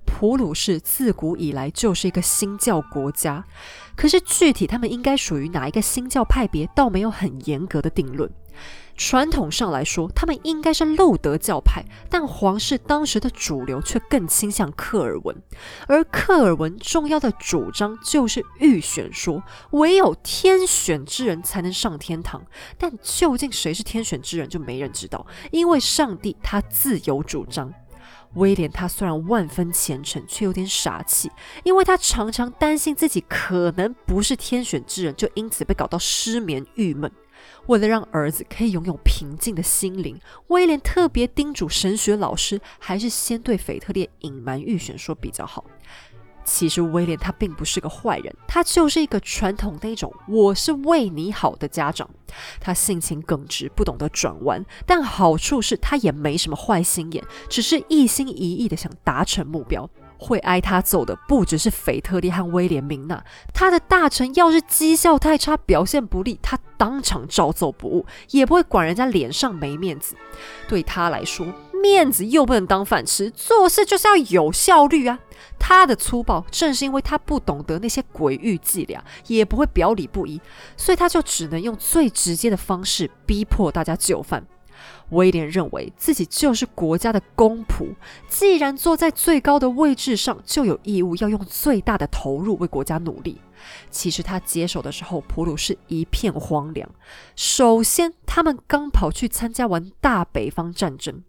[0.06, 3.46] 普鲁士自古以来就是一个新教国家，
[3.96, 8.30] 可是具体他们应该属于哪一个新教派别，倒没有很严格的定论。
[8.96, 15.36] 传统上来说，他们应该是路德教派，但皇室当时的主流却更倾向克尔文。
[15.88, 22.44] 而克尔文重要的主张就是预选说，唯有天选之人才能上天堂。
[22.80, 27.72] 但究竟谁是天选之人，就没人知道，因为上帝他自有主张。
[28.34, 31.32] 威廉他虽然万分虔诚，却有点傻气，
[31.64, 37.12] 因为他常常担心自己可能不是天选之人，就因此被搞到失眠郁闷。
[37.68, 45.64] 为了让儿子可以拥有平静的心灵，威廉特别叮嘱神学老师，还是先对腓特烈隐瞒预选说比较好。
[46.46, 52.10] 其实威廉他并不是个坏人，他就是一个传统那种我是为你好的家长。
[52.62, 59.90] 他性情耿直，不懂得转弯，但好处是他也没什么坏心眼，只是一心一意的想达成目标。
[60.18, 70.16] 会挨他揍的不只是腓特烈和威廉明娜，他的大臣要是绩效太差、表现不利，他当场照揍不误，也不会管人家脸上没面子。
[70.68, 71.46] 对他来说，
[71.82, 75.20] 面子又不能当饭吃，做事就是要有效率啊。
[75.60, 80.42] 他的粗暴正是因为他不懂得那些鬼域伎俩，也不会表里不一，
[80.76, 84.46] 所以他就只能用最直接的方式逼迫大家就范。
[85.10, 87.96] 威廉认为自己就是国家的公仆，
[88.28, 93.42] 既然坐在最高的位置上，就有义务要用最大的投入为国家努力。
[93.90, 96.88] 其实他接手的时候，普鲁士一片荒凉。
[97.36, 101.24] 首先，他们刚跑去参加完大北方战争，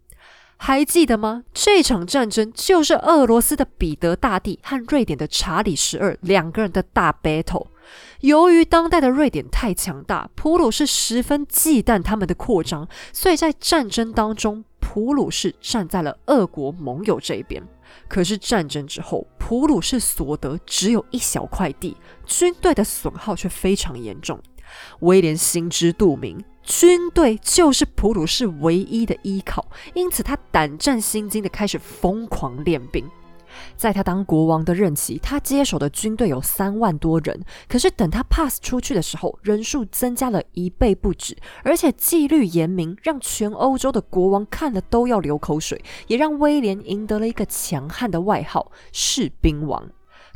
[0.61, 1.43] 还记得吗？
[1.53, 7.67] 这场战争就是俄罗斯的彼得大帝和瑞典的查理十二两个人的大 battle。
[8.19, 17.63] 由于当代的瑞典太强大，普鲁士十分忌惮他们的扩张，所以在战争当中，普鲁士站在了俄国盟友这一边。
[18.09, 21.95] 可是战争之后，普鲁士所得只有一小块地，
[22.25, 24.37] 军队的损耗却非常严重。
[24.99, 33.03] 威廉心知肚明，军队就是普鲁士唯一的依靠，因此他胆战心惊的开始疯狂练兵。
[33.75, 37.41] 在他当国王的任期，他接手的军队有三万多人。
[37.67, 49.89] 可是等他 pass 出去的时候，人数增加了一倍不止，而且纪律严明，让全欧洲的国王看了都要流口水，也让威廉赢得了一个强悍的外号——士兵王。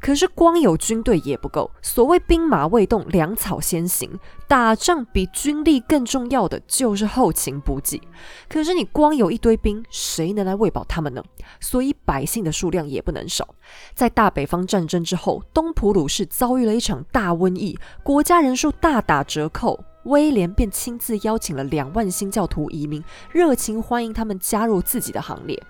[0.03, 4.19] 可是光有军队也不够，所谓兵马未动，粮草先行。
[4.49, 8.01] 打仗比军力更重要的就是后勤补给。
[8.49, 11.23] 可是你光有一堆兵，谁能来喂饱他们呢？
[11.61, 13.47] 所以百姓的数量也不能少。
[13.93, 19.85] 在大北方战争之后，东普鲁士遭遇了一场大瘟疫，国家人数大打折扣。
[20.03, 25.61] 威廉便亲自邀请了两万新教徒移民，热情欢迎他们加入自己的行列。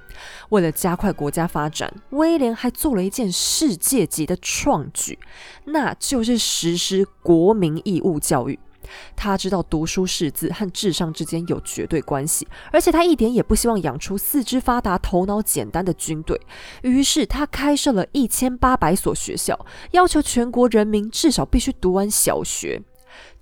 [0.50, 5.18] 为了加快国家发展，威廉还做了一件世界级的创举，
[5.66, 8.60] 那就是实施国民义务教育。
[9.16, 16.40] 他知道读书识字和智商之间有绝对关系，而且他一点也不希望养出四肢发达、头脑简单的军队。
[16.82, 22.82] 于是他开设了一千八百所学校，要求全国人民至少必须读完小学。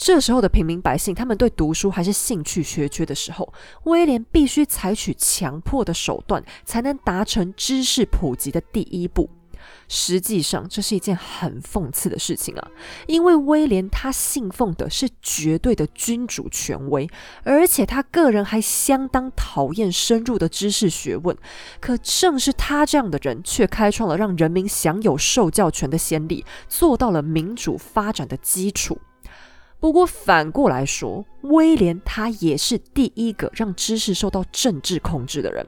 [0.04, 9.30] 这时候的平民百姓，他们对读书还是兴趣缺缺的时候，威廉必须采取强迫的手段，才能达成知识普及的第一步。
[9.88, 12.68] 实际上，这是一件很讽刺的事情啊！
[13.06, 17.08] 因为威廉他信奉的是绝对的君主权威，
[17.44, 21.38] 而且他个人还相当讨厌深入的知识学问。
[21.80, 29.00] 可正是他这样的人，却开创了让人民享有受教权的先例，做到了民主发展的基础。
[29.82, 35.66] 不过反过来说，威廉他也是第一个让知识受到政治控制的人。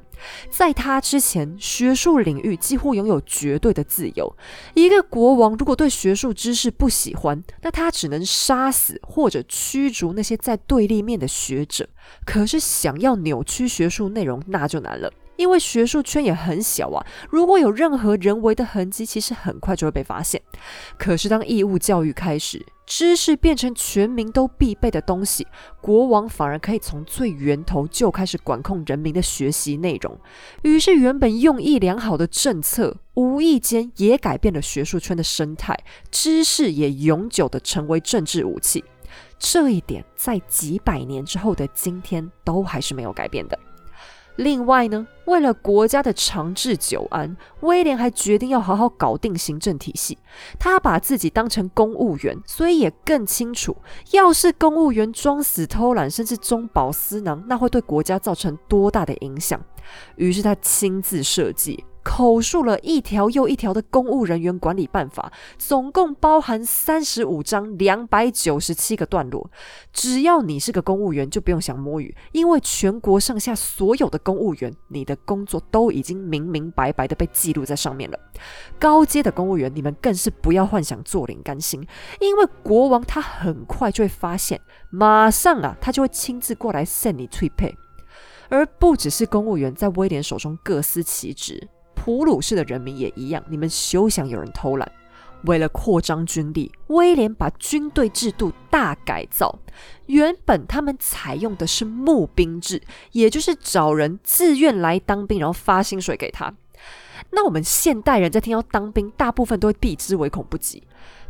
[0.51, 4.31] 在他之前，学术领域几乎拥有绝对的自由。
[4.75, 11.89] 一个国王如果对学术知识不喜欢，那他只能杀死或者驱逐那些在对立面的学者。
[12.23, 15.11] 可是想要扭曲学术内容，那就难了。
[15.35, 20.41] 因为学术圈也很小啊，如果有任何人为的痕迹，其实很快就会被发现。
[20.97, 25.47] 可是当义务教育开始，知识变成全民都必备的东西，
[25.81, 30.17] 国王反而可以从最源头就开始管控人民的学习内容。
[30.63, 35.77] 于是，原本用意良好的政策，无意间也改变了学术圈的生态，
[36.11, 38.83] 知识也永久的成为政治武器。
[39.39, 43.57] 这一点，在几百年之后的今天，都还是没有改变的。
[44.37, 50.17] 另外呢，为了国家的长治久安，威廉还决定要好好搞定行政体系。
[50.57, 53.77] 他把自己当成公务员，所以也更清楚，
[54.11, 59.61] 要是公务员装死偷懒，甚至中饱私囊，那会对国家造成多大的影响。
[60.15, 61.83] 于是他亲自设计。
[62.03, 69.49] 口述了一条又一条的公务人员管理办法，总共包含三十五章两百九十七个段落。
[69.91, 78.19] 只要你是个公务员，就不用想摸鱼，因为全国上下所有的公务员，你的工作都已经明明白白的被记录在上面了。
[78.77, 81.85] 高阶的公务员，你们更是不要幻想坐领甘心，
[82.19, 87.73] 因为国王他很快就会发现，马上啊，他就会亲自过来送你退配。
[88.49, 91.67] 而不只是公务员在威廉手中各司其职。
[92.03, 94.91] 普鲁士的人民也一样，你们休想有人偷懒。
[95.45, 99.57] 为了扩张军力，威廉把军队制度大改造。
[100.07, 102.81] 原本他们采用的是募兵制，
[103.13, 106.53] 也就是找人自愿来当兵，然后发薪水给他。
[107.29, 110.83] 那我们现代人在听到当兵，大部分都会避之唯恐不及。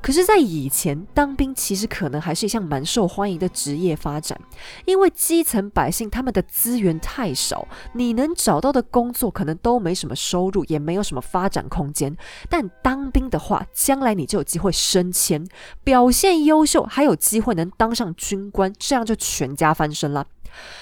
[0.04, 4.38] 可是，在以前，当兵其实可能还是一项蛮受欢迎的职业发展，
[4.84, 12.18] 因为基层百姓他们的资源太少，你能找到的工作可能都没什么收入，也没有什么发展空间。
[12.50, 15.48] 但当兵的话，将来你就有机会升迁，
[15.86, 20.28] 表现优秀，还有机会能当上军官，这样就全家翻身了。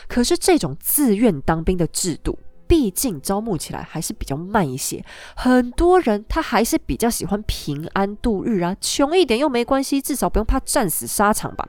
[0.07, 2.39] 可是，这种自愿当兵的制度。
[2.71, 5.03] 毕竟招募起来还是比较慢一些，
[5.35, 11.67] 很多人他还是比较喜欢平安度日啊，穷一点又没关系，至少不用怕战死沙场吧。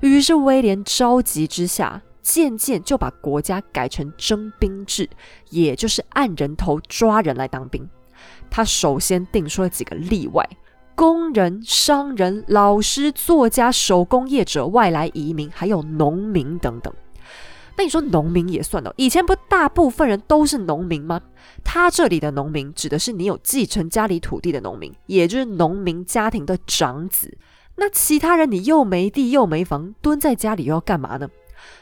[0.00, 5.08] 于是威廉着急之下，渐渐就把国家改成征兵制，
[5.50, 7.88] 也就是按人头抓人来当兵。
[8.50, 10.44] 他首先定出了几个例外：
[10.96, 16.92] 工人、商人、老师、作家、手工业者、外来移民，还有农民等等。
[17.80, 18.92] 那你说农民也算哦？
[18.98, 21.18] 以前不大部分人都是农民吗？
[21.64, 27.38] 他这里的农民指的是你有继承家里土地的农民，也就是农民家庭的长子。
[27.76, 31.26] 那其他人你又没地又没房，蹲在家里又要干嘛呢？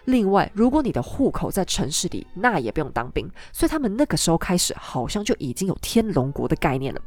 [0.04, 3.28] 另外，如果你的户口在城市里，那也不用当兵。
[3.52, 7.00] 所以他们那个时候开始，好像就已经有天龙国的概念了。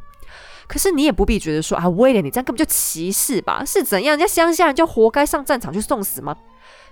[0.68, 3.64] 可是你也不必觉得说啊，威廉，你这样根本就歧视吧？
[3.64, 4.18] 是怎样？
[4.18, 6.36] 人家乡下人就活该上战场去送死吗？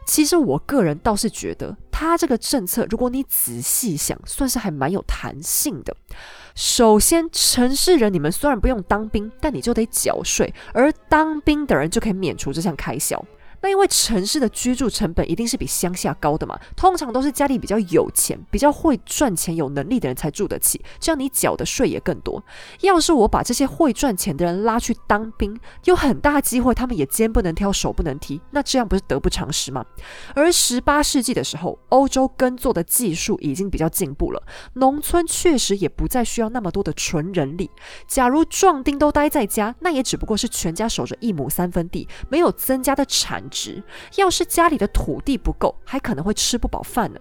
[0.10, 5.96] 其实我个人倒是觉得，他这个政策，如果你仔细想，算是还蛮有弹性的。
[6.56, 13.24] 首先，城市人你们虽然不用当兵，但你就得缴税，而当兵的人就可以免除这项开销。
[13.62, 22.42] 那因为城市的居住成本一定是比乡下高的嘛，通常都是家里比较有钱、比较会赚钱、有能力的人才住得起，这样你缴的税也更多。
[22.82, 29.86] 要是我把这些会赚钱的人拉去当兵，有很大机会他们也肩不能挑、手不能提，那这样不是得不偿失吗？
[30.36, 34.42] 而十八世纪的时候，欧洲耕作的技术已经比较进步了，
[34.76, 37.70] 农村确实也不再需要那么多的纯人力。
[38.08, 43.49] 假如壮丁都待在家，那也只不过是全家守着一亩三分地，没有增加的产。
[43.50, 43.84] 值
[44.16, 47.20] 要是家里的土地不够，还可能会吃不饱饭呢。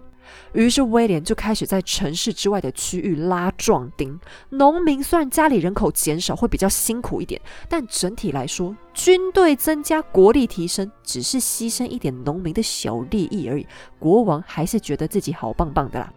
[0.52, 4.20] 于是威廉就开始在城市之外的区域拉壮丁。
[4.50, 13.66] 农民虽然家里人口减少，会比较辛苦一点，但整体来说，军队增加，国力提升，只是牺牲一点农民的小利益而已。
[13.98, 16.12] 国王还是觉得自己好棒棒的啦。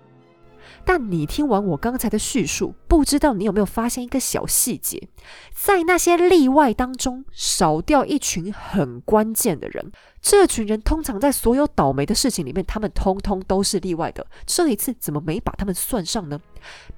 [0.85, 5.07] 但你听完我刚才的叙述，不知道你有没有发现一个小细节，
[5.53, 9.91] 在那些例外当中，少掉一群很关键的人。
[10.21, 14.25] 这群人通常在所有倒霉的事情里面，他们通通都是例外的。
[14.45, 16.39] 这一次怎么没把他们算上呢？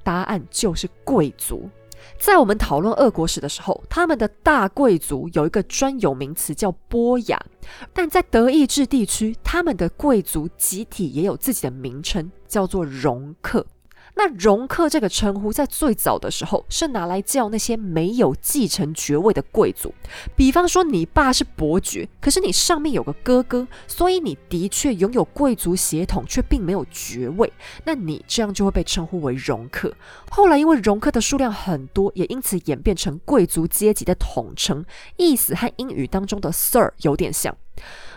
[0.04, 1.70] 答案就是贵族。
[2.20, 7.40] 在我们讨论俄国史的时候，他们的大贵族有一个专有名词叫波雅，
[7.94, 13.66] 但在德意志地区，他们的贵族集体也有自己的名称，叫做容克。
[14.16, 19.94] 那容克这个称呼在最早的时候是拿来叫那些没有继承爵位的贵族，
[20.36, 27.52] 比方说你爸是伯爵，可是你上面有个哥哥，所以你的确拥有贵族血统，却并没有爵位，
[27.86, 29.94] 那你这样就会被称呼为容克。
[30.30, 34.86] 后来因为容克的数量很多，也因此演变成贵族阶级的统称，
[35.18, 37.58] 意思和英语当中的 Sir 有点像。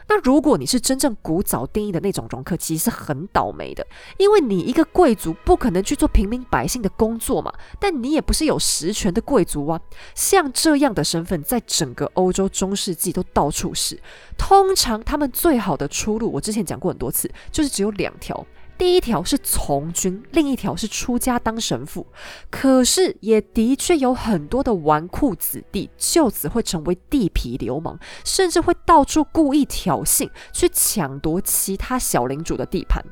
[0.09, 3.87] 那如果你是真正古早定义的那种容克，其实是很倒霉的，
[4.19, 9.81] 因为你一个贵族不可能去做平民百姓的工作嘛，但你也不是有实权的贵族啊。
[10.15, 14.01] 像这样的身份，在整个欧洲中世纪都到处是。
[14.39, 18.47] 通常他们最好的出路，我之前讲过很多次，就是只有两条。
[18.79, 22.07] 第一条是从军，另一条是出家当神父。
[22.51, 33.03] 可是也的确有很多的纨绔子弟，就此会成为地痞流氓，甚至会到处故意挑衅，去抢夺其他小领主的地盘。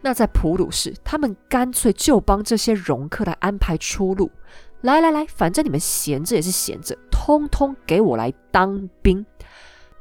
[0.00, 4.30] 那在普鲁士，他们干脆就帮这些容客来安排出路。
[4.82, 9.26] 来来来，反正你们闲着也是闲着，通通给我来当兵。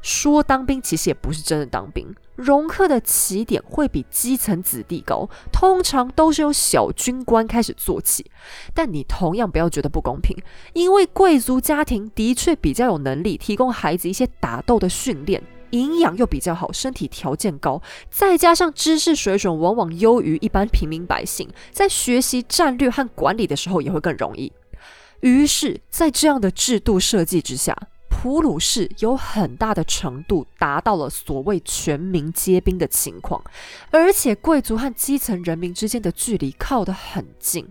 [0.08, 8.32] 说当兵其实也不是真的当兵，容克的起点会比基层子弟高，通常都是由小军官开始做起。
[8.74, 10.34] 但你同样不要觉得不公平，
[10.72, 24.54] 因为贵族家庭的确比较有能力提供孩子一些打斗的训练，营养又比较好，身体条件高，再加上知识水准往往优于一般平民百姓，在学习战略和管理的时候也会更容易。
[25.20, 27.76] 于是，在这样的制度设计之下。
[28.28, 33.42] 普鲁士有很大的程度达到了所谓全民皆兵的情况，
[33.90, 37.70] 而且贵族和基层人民之间的距离靠得很近。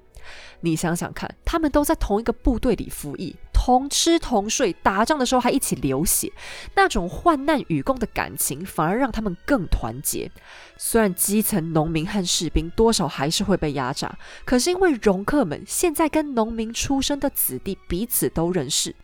[0.60, 6.32] 你想想看，他们都在同一个部队里服役，同吃同睡，打仗的时候还一起流血，
[6.74, 10.30] 那种患难与共的感情反而让他们更团结。
[10.78, 18.96] 虽然基层农民和士兵多少还是会被压榨，可是因为容克们现在跟农民出身的子弟彼此都认识，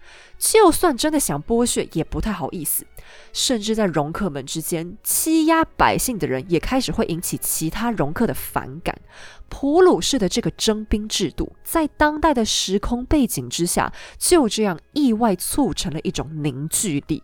[0.43, 2.85] 就算真的想剥削，也不太好意思。
[3.33, 9.01] 甚至在容克们之间欺压百姓的人，也开始会引起其他容克的反感。
[9.49, 17.23] 普鲁士的这个征兵制度，在当代的时空背景之下，就这样意外促成了一种凝聚力。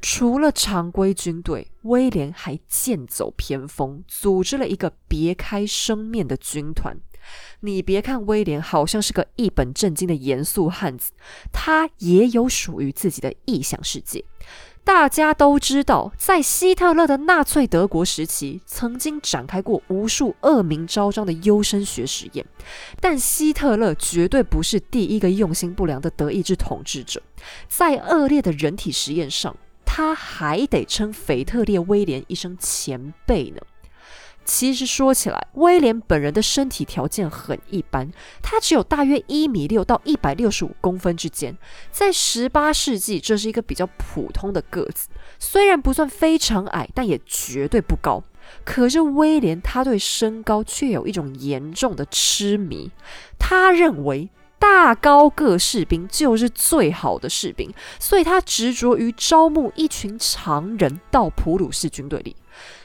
[0.00, 6.96] 除了常规军队，威廉还剑走偏锋，组织了一个别开生面的军团。
[7.60, 11.12] 你别看威廉好像是个一本正经的严肃汉子，
[11.52, 14.24] 他也有属于自己的异想世界。
[14.84, 22.44] 大家都知道，在希特勒的纳粹德国时期，曾经展开过无数恶名昭彰的优生学实验。
[23.00, 27.22] 但希特勒绝对不是第一个用心不良的德意志统治者，
[27.66, 29.56] 在恶劣的人体实验上。
[29.86, 33.60] 他还得称腓特烈威廉一声前辈呢。
[34.44, 38.10] 其实说起来，威廉本人的身体条件很一般，
[38.42, 41.56] 他只有大约一米六到一百六十五公分之间，
[41.90, 48.22] 在十八世纪这是一个比较普通的个子，虽然不算非常矮，但也绝对不高。
[48.64, 52.90] 可是威廉他对身高却有一种严重的痴迷，
[53.38, 54.30] 他认为。
[54.56, 57.70] 大高个士兵就是最好的士兵，
[58.00, 62.34] 所以他执着于招募一群常人到普鲁士军队里。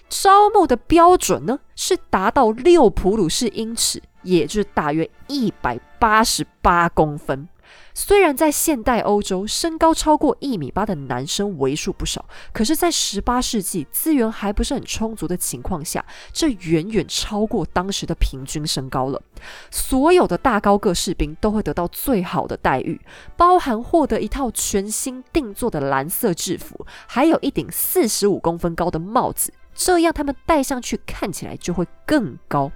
[0.09, 7.47] 招募的标准呢，是达到六普鲁士英尺，也就是大约一百八十八公分。
[7.93, 19.21] 虽然在现代欧洲，身高超过一米八的男生为数不少，可是，在十八世纪资源还不是很充足的情况下，这远远超过当时的平均身高了。
[19.69, 22.99] 所有的大高个士兵都会得到最好的待遇，
[23.37, 29.51] 包含获得一套全新定做的蓝色制服，还有一顶四十五公分高的帽子。
[29.81, 32.69] 这样，他们戴上去看起来就会更高。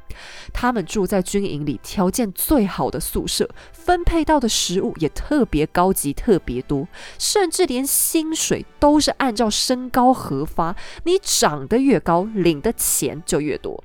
[0.54, 6.88] 他们住在军营里条件最好的宿舍，分配到的食物也特别高级、特别多，
[7.20, 10.78] 甚至连薪水都是按照身高核发。
[11.04, 13.84] 你长得越高，领的钱就越多。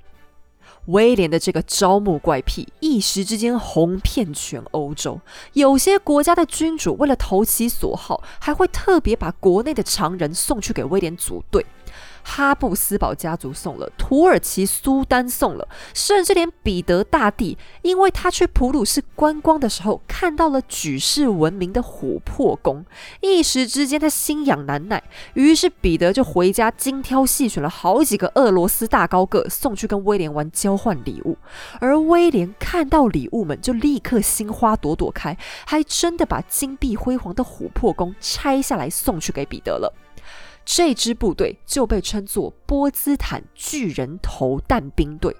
[0.87, 5.21] 威廉的这个招募怪癖一时之间红遍全欧洲，
[5.55, 11.67] 有些国家的君主为了投其所好，还会特别把国内的常人送去给威廉组队。
[12.31, 22.85] 哈布斯堡家族送了，土耳其苏丹送了，甚至连彼得大帝，因为他去普鲁士观光的时候看到了举世闻名的琥珀宫，
[23.23, 25.03] 一时之间他心痒难耐，
[25.35, 31.39] 于是彼得就回家精挑细选了好几个俄罗斯大高个送去跟威廉玩交换礼物，
[31.81, 39.93] 而威廉看到礼物们就立刻心花朵朵开，还真的把金碧辉煌的琥珀宫拆下来送去给彼得了。
[40.71, 45.35] 这支部队就被称作波茨坦巨人投弹兵队，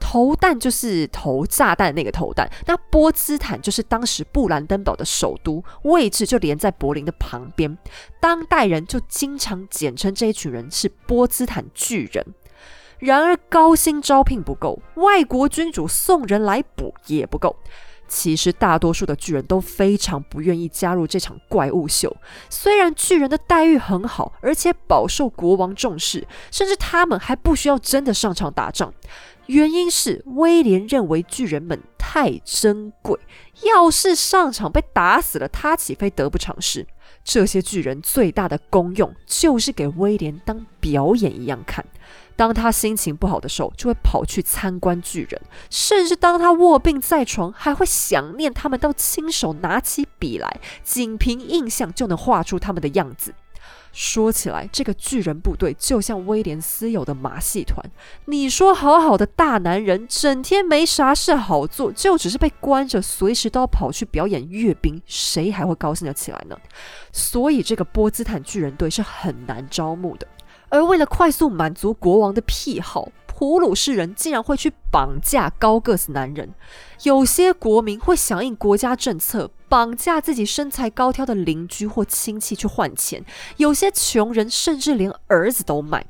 [0.00, 2.50] 投弹就是投炸弹那个投弹。
[2.66, 7.76] 那波茨坦就是当时布兰登堡的首都，位置就连在柏林的旁边。
[8.18, 12.24] 当代人就经常简称这一群人是波茨坦巨人。
[12.98, 17.54] 然而高薪招聘不够，外国君主送人来补也不够。
[18.14, 22.14] 其实大多数的巨人都非常不愿意加入这场怪物秀。
[22.50, 28.92] 虽然巨人的待遇很好，而且饱受国王重视，甚至他们还不需要真的上场打仗。
[29.46, 33.18] 原因是威廉认为巨人们太珍贵，
[33.64, 36.86] 要是上场被打死了，他岂非得不偿失？
[37.24, 41.84] 这些巨人最大的功用就是给威廉当表演一样看。
[42.34, 45.40] 当他心情不好的时候，就会跑去参观巨人；
[45.70, 53.34] 甚至当他卧病在床，还会想念他们，到亲手拿起笔来，仅凭印象就能画出他们的样子。
[53.92, 57.78] 说起来，这个巨人部队就像威廉私有的马戏团。
[58.24, 66.56] 你说，好好的大男人，整天没啥事好做，就只是被关着，随时都要跑去表演阅兵，谁还会高兴得起来呢？
[67.12, 70.26] 所以，这个波茨坦巨人队是很难招募的。
[70.70, 76.54] 而为了快速满足国王的癖好，普鲁士人竟然会去绑架高个子男人。
[77.02, 83.24] 有些国民会响应国家政策，绑架自己身材高挑的邻居或亲戚去换钱。
[83.56, 86.04] 有些穷人甚至连儿子都卖。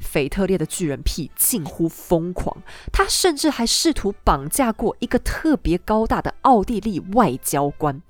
[0.00, 2.56] 腓特烈的巨人癖近乎疯狂，
[2.90, 8.02] 他甚至还试图绑架过一个特别高大的奥地利外交官。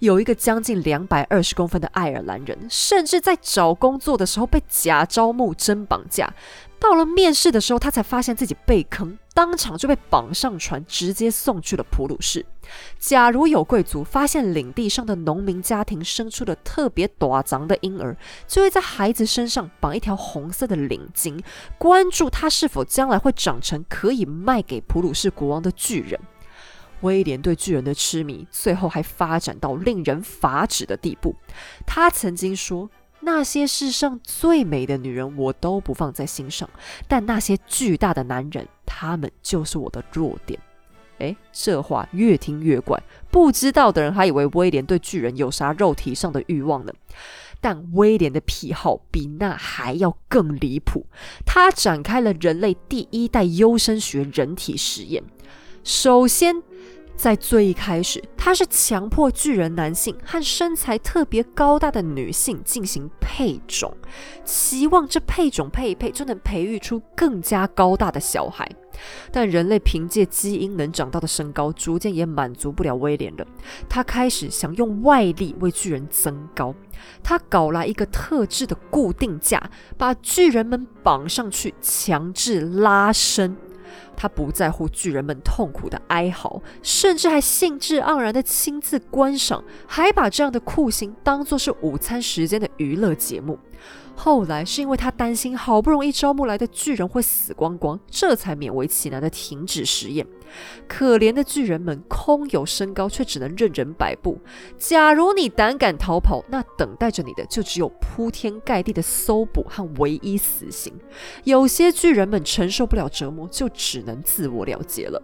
[0.00, 6.34] 有一个将近两百二十公分的爱尔兰人，甚至在找工作的时候被假招募真绑架。
[6.78, 12.44] 到了面试的时候，他才发现自己被坑，当场就被绑上船，直接送去了普鲁士。
[12.98, 18.16] 假如有贵族发现领地上的农民家庭生出了特别短脏的婴儿，
[18.46, 21.40] 就会在孩子身上绑一条红色的领巾，
[21.78, 26.20] 关注他是否将来会长成可以卖给普鲁士国王的巨人。
[27.00, 31.34] 威廉对巨人的痴迷，最后还发展到令人发指的地步。
[31.86, 32.88] 他曾经说。
[33.26, 36.70] 那些世上最美的女人，我都不放在心上，
[37.08, 40.60] 但那些巨大的男人，他们就是我的弱点。
[41.18, 46.92] 诶，这话越听越怪，不知道的人还以为威廉对巨人有啥肉体上的欲望呢。
[47.60, 51.06] 但威廉的癖好比那还要更离谱，
[51.44, 55.24] 他展开了人类第一代优生学人体实验。
[55.82, 56.62] 首先。
[57.16, 63.92] 在最一开始，他是强迫巨人男性和身材特别高大的女性进行配种，
[64.44, 68.68] 期望这配种配一配就能培育出更加高大的小孩。
[69.30, 73.46] 但人类凭借基因能长到的身高，逐渐也满足不了威廉了。
[73.88, 76.74] 他开始想用外力为巨人增高。
[77.22, 83.56] 他搞来一个特制的固定架，把巨人们绑上去，强制拉伸。
[84.16, 93.58] 他不在乎巨人们痛苦的哀嚎，甚至还兴致盎然的亲自观赏，还把这样的酷刑当作是午餐时间的娱乐节目。
[94.18, 100.26] 后来是因为他担心好不容易招募来的巨人会死光光，这才勉为其难的停止实验。
[100.88, 104.38] 可怜的巨人们空有身高，却只能任人摆布。
[104.78, 110.94] 假如你胆敢逃跑，那等待着你的就只有铺天盖地的搜捕和唯一死刑。
[111.44, 115.22] 有些巨人们承受不了折磨，就只能自我了结了。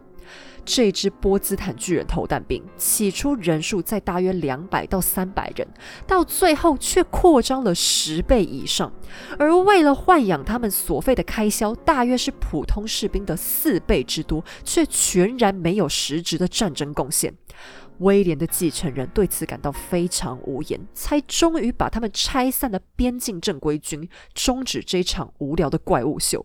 [0.64, 5.66] 这支波兹坦巨人投弹兵起初人数在大约两百到三百人，
[6.06, 8.92] 到最后却扩张了十倍以上，
[9.38, 17.34] 而为了豢养他们所费的开销大约是普通士兵的四倍之多，却全然没有实质的战争贡献。
[17.98, 26.44] 威廉的继承人对此感到非常无言，才终于把他们拆散了边境正规军，终止这场无聊的怪物秀。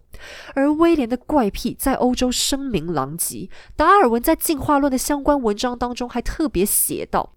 [0.53, 7.33] 而威廉的怪癖在欧洲声名狼藉，达尔文在进化论的相关文章当中还特别写道：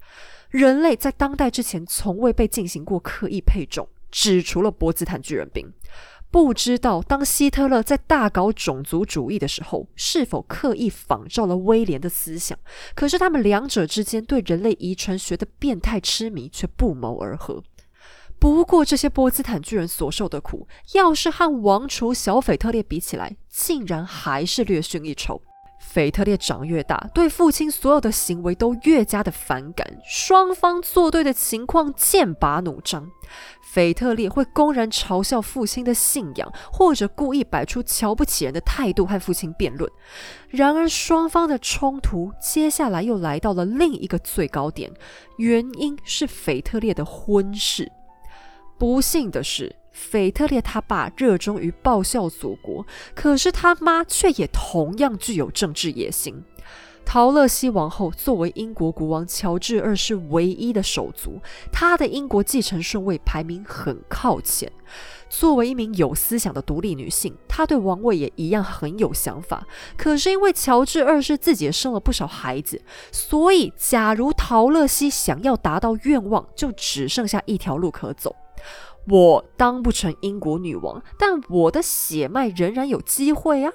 [0.51, 5.73] 人类在当代之前从未被进行过刻意配种，只除了波茨坦巨人兵。
[6.31, 12.57] 不知道当希特勒在大搞种族主义的时候，是否刻意仿照了威廉的思想？
[12.95, 17.63] 可是他们两者之间对人类遗传学的变态痴迷却不谋而合。
[18.39, 25.43] 不过这些波茨坦巨人所受的苦，要是和王储小斐特烈比起来，竟然还是略逊一筹。
[25.81, 33.11] 腓特烈长越大，对父亲所有的行为都越加的反感，双方作对的情况剑拔弩张。
[33.73, 39.89] 腓特烈会公然嘲笑父亲的信仰，或者故意摆出瞧不起人的态度和父亲辩论。
[40.49, 44.93] 然而，双方的冲突接下来又来到了另一个最高点，
[45.37, 47.93] 原因是腓特烈的婚事。
[48.79, 49.77] 不幸的是。
[49.93, 56.45] 腓特烈他爸热衷于报效祖国，可是他妈却也同样具有政治野心。
[57.05, 61.41] 陶乐西王后作为英国国王乔治二世唯一的手足，
[61.73, 64.71] 她的英国继承顺位排名很靠前。
[65.29, 69.67] 作为一名有思想的独立女性，她对王位也一样很有想法。
[69.97, 72.81] 可是因为乔治二世自己也生了不少孩子，
[73.11, 78.37] 所以假如陶乐西想要达到愿望，就只剩下一条路可走。
[79.09, 83.73] 我当不成英国女王，但我的血脉仍然有机会啊！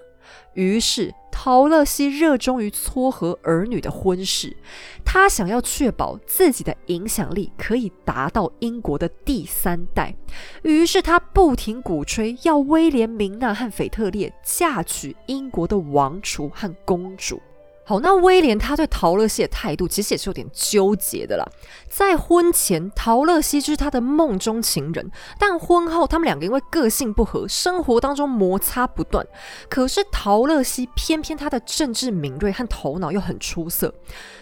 [0.53, 4.55] 于是，陶乐西热衷于撮合儿女的婚事，
[5.03, 10.15] 他想要确保自己的影响力可以达到英国的第三代。
[10.63, 17.41] 于是，他不停鼓吹要威廉明娜和腓特烈嫁娶英国的王储和公主。
[17.88, 21.45] 好，那威廉他对陶乐西的态度其实也是有点纠结的啦。
[21.88, 29.23] 在婚前，陶乐西就是他的梦中情人，但婚后他们两个因为个性不合，生活当中摩擦不断。
[29.69, 33.93] 可是陶乐西偏偏他的政治敏锐和头脑又很出色。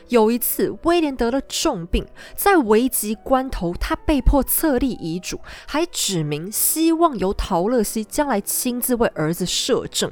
[0.07, 10.09] 有一次，威廉得了重病，在危急关头，他被迫册立遗嘱，还指明希望由陶乐西将来亲自为儿子摄政。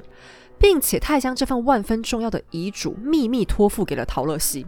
[0.61, 4.67] 并且他还将这份万分重要的遗嘱秘密托付给了陶乐西。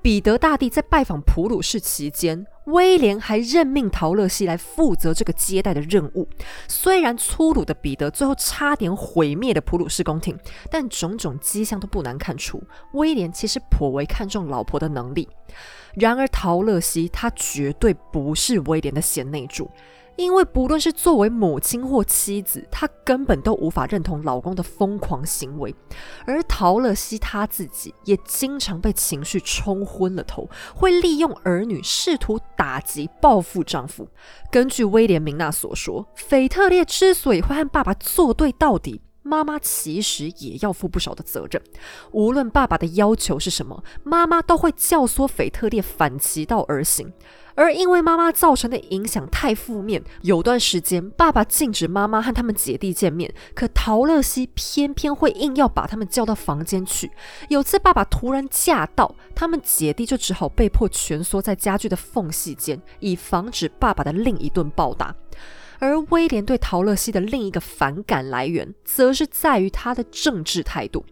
[0.00, 6.28] 彼得大帝在拜访普鲁士期间，威廉还任命陶乐西来负责这个接待的任务。
[6.68, 10.38] 虽然粗鲁的彼得最后差点毁灭了普鲁士宫廷，
[10.70, 15.28] 但种种迹象都不难看出，威廉其实颇为看重老婆的能力。
[15.94, 19.68] 然而陶乐西他绝对不是威廉的贤内助。
[20.16, 25.74] 因为不论是作为母亲或妻子，她根本都无法认同老公的疯狂行为。
[26.26, 34.08] 而陶乐西她自己也经常被情绪冲昏了头，会利用儿女试图打击报复丈夫。
[34.50, 39.00] 根据威廉明娜所说，腓特烈之所以会和爸爸作对到底。
[39.26, 41.62] 妈妈其实也要负不少的责任。
[42.12, 47.10] 无论爸爸的要求是什么，妈妈都会教唆腓特烈反其道而行。
[47.56, 57.12] 而因为妈妈造成的影响太负面，有段时间爸爸禁止妈妈和他们姐弟见面，可陶乐西偏偏会硬要把他们叫到房间去。
[57.48, 65.14] 有次爸爸突然驾到，他们姐弟就只好被迫蜷缩在家具的缝隙间，以防止爸爸的另一顿暴打。
[65.78, 71.04] 而威廉对陶乐西的另一个反感来源，则是在于他的政治态度。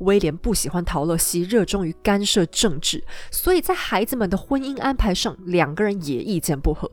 [0.00, 6.90] 威廉不喜欢陶乐西热衷于干涉政治，所以在孩子们的婚姻安排上，两个人也意见不合。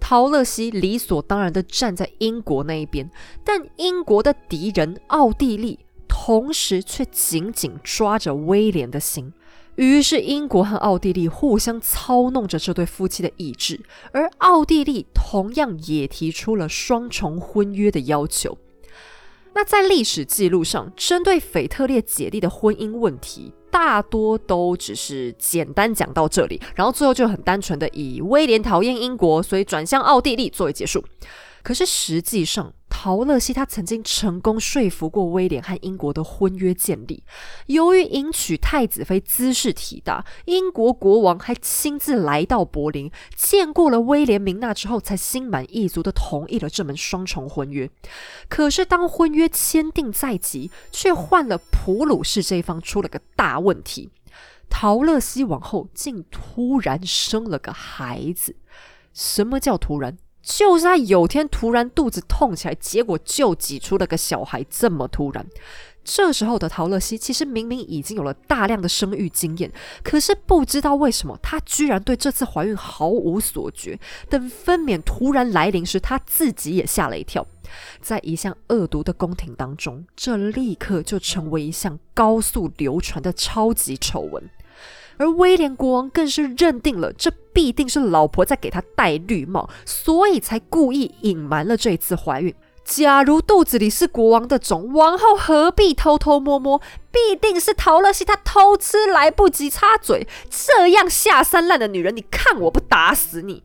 [0.00, 3.10] 陶乐西理所当然地站在英国那一边，
[3.44, 9.32] 但英国的敌人奥地利，同时却紧紧抓着威廉的心。
[9.76, 13.80] 于是，英国和奥地利互相操弄着这对夫妻的意志，
[14.12, 18.58] 而奥地利同样也提出了双重婚约的要求。
[19.54, 31.04] 那在历史记录上，针对腓特烈姐弟的婚姻问题，大多都只是简单讲到这里，然后最后就很单纯的以威廉讨厌英国，所以转向奥地利作为结束。
[31.62, 32.72] 可是实际上，
[33.04, 37.24] 陶乐西他曾经成功说服过威廉和英国的婚约建立。
[37.66, 47.90] 由于迎娶太子妃姿势体大，英国国王还亲自来到柏林见过了威廉明娜之后，才心满意足的同意了这门双重婚约。
[48.48, 54.10] 可是当婚约签订在即，却换了普鲁士这一方出了个大问题：
[54.70, 58.54] 陶乐西王后竟突然生了个孩子。
[59.12, 60.16] 什么叫突然？
[60.42, 65.46] 就是他有天突然肚子痛起来，结果就挤出了个小孩，这么突然。
[66.04, 69.72] 这时候的陶乐西其实明明已经有了大量的生育经验，
[70.02, 73.96] 可是不知道为什么，她居然对这次怀孕毫无所觉。
[74.28, 77.46] 等分娩突然来临时，她自己也吓了一跳。
[78.00, 84.50] 在一项恶毒的宫廷当中，这立刻就成为一项高速流传的超级丑闻。
[85.22, 92.52] 而威廉国王更是认定了这必定是老婆在给他戴绿帽，所以才故意隐瞒了这次怀孕。
[92.84, 96.80] 假如肚子里是国王的种，王后何必偷偷摸摸？
[97.12, 100.26] 必定是陶乐西她偷吃来不及插嘴。
[100.50, 103.62] 这样下三滥的女人，你看我不打死你！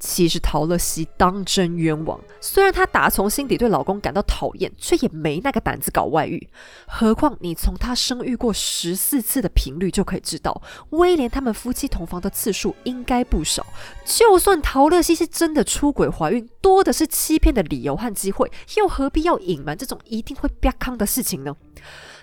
[0.00, 6.48] 其实陶乐西当真冤枉，虽然她打从心底对老公感到讨厌，却也没那个胆子搞外遇。
[6.86, 13.66] 何况你从她生育过十四次的频率就可以知道，威廉他们夫妻同房的次数应该不少。
[14.06, 21.54] 就算陶乐西是真的出轨怀孕，多的是欺骗的理由和机会，又何必要隐瞒这种一定会啪康的事情呢？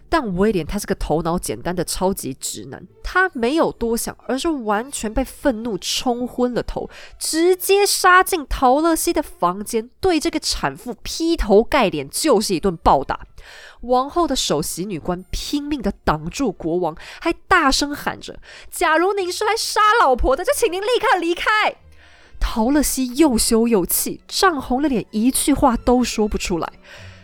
[0.09, 6.89] 但威廉他是个头脑简单的超级直男，他没有多想，而是完全被愤怒冲昏了头，
[7.19, 13.21] 直接杀进陶乐西的房间，对这个产妇劈头盖脸就是一顿暴打。
[13.81, 18.39] 王后的首席女官拼命的挡住国王，还大声喊着
[18.71, 21.75] ：“假如您是来杀老婆的，就请您立刻离开。”
[22.39, 26.73] 陶乐西又羞又气，涨红了脸，一句话都说不出来。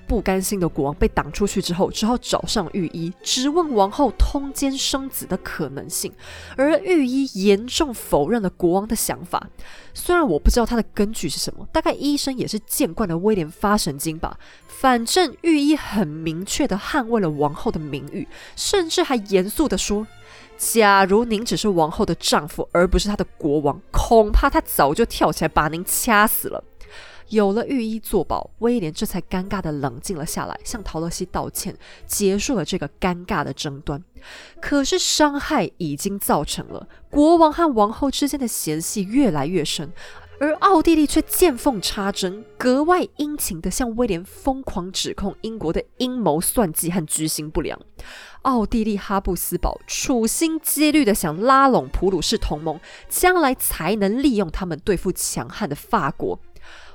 [0.07, 6.13] 不甘心的国王被挡出去之后，只好找上御医，质问王后通奸生子的可能性。
[6.55, 9.47] 而御医严重否认了国王的想法。
[9.93, 14.37] 虽然我不知道他的根据是什么，大概医生也是见惯了威廉发神经吧。
[14.67, 20.05] 反正御医很明确的捍卫了王后的名誉，甚至还严肃的说
[20.57, 26.63] ：“假如您只是王后的丈夫，而不是她的国王，恐怕他早就跳起来把您掐死了。”
[27.33, 31.75] 有了御医作保，威廉这才尴尬的冷静了下来，向陶乐西道歉，
[32.05, 34.03] 结束了这个尴尬的争端。
[34.61, 39.91] 可是伤害已经造成了，国王和王后之间的嫌隙越来越深，
[40.39, 47.79] 而奥地利却见缝插针，格外殷勤的向威廉疯狂指控英国的阴谋算计和居心不良。
[48.43, 52.79] 奥地利哈布斯堡处心积虑的想拉拢普鲁士同盟，
[53.09, 56.39] 将来才能利用他们对付强悍的法国。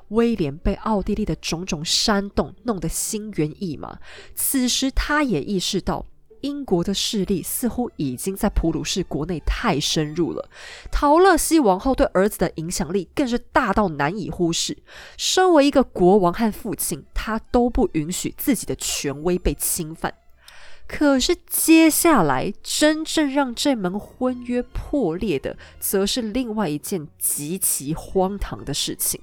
[0.08, 3.98] 威廉被奥地利的种种煽动，弄得心猿意马。
[4.34, 6.06] 此时，他也意识到，
[6.40, 10.48] 英国的势力似乎已经在普鲁士国内太深入了。
[10.90, 14.78] 陶乐西王后对儿子的影响力更是大到难以忽视。
[15.16, 20.14] 身为一个国王和父亲，他都不允许自己的权威被侵犯。
[20.86, 29.20] 可是，接下来真正让这门婚约破裂的，则是另外一件极其荒唐的事情。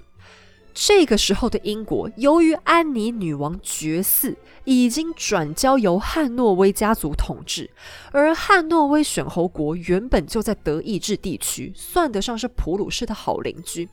[0.76, 7.72] 这个时候的英国，由于安妮女王爵嗣，已经转交由汉诺威家族统治，
[8.12, 13.88] 而汉诺威选侯国原本就在德意志地区，算得上是普鲁士的好邻居。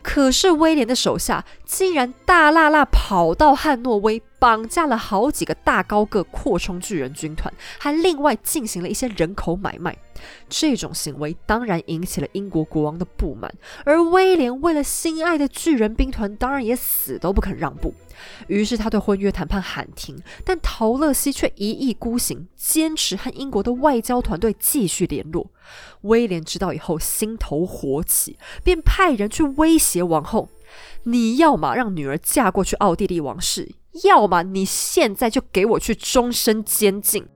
[0.00, 9.96] 可是威廉的手下竟然大辣辣跑到汉诺威，绑架了好几个大高个扩充巨人军团，还另外进行了一些人口买卖。
[10.48, 17.94] 这种行为当然引起了英国国王的不满，而威廉为了心爱的巨人兵团，当然也死都不肯让步。
[18.48, 25.52] 于是他对婚约谈判喊停，但陶乐西却一意孤行，坚持和英国的外交团队继续联络。
[26.00, 30.48] 威廉知道以后，心头火起，便派人去威胁王后
[31.04, 37.26] ：“你要么让女儿嫁过去奥地利王室，要么你现在就给我去终身监禁。”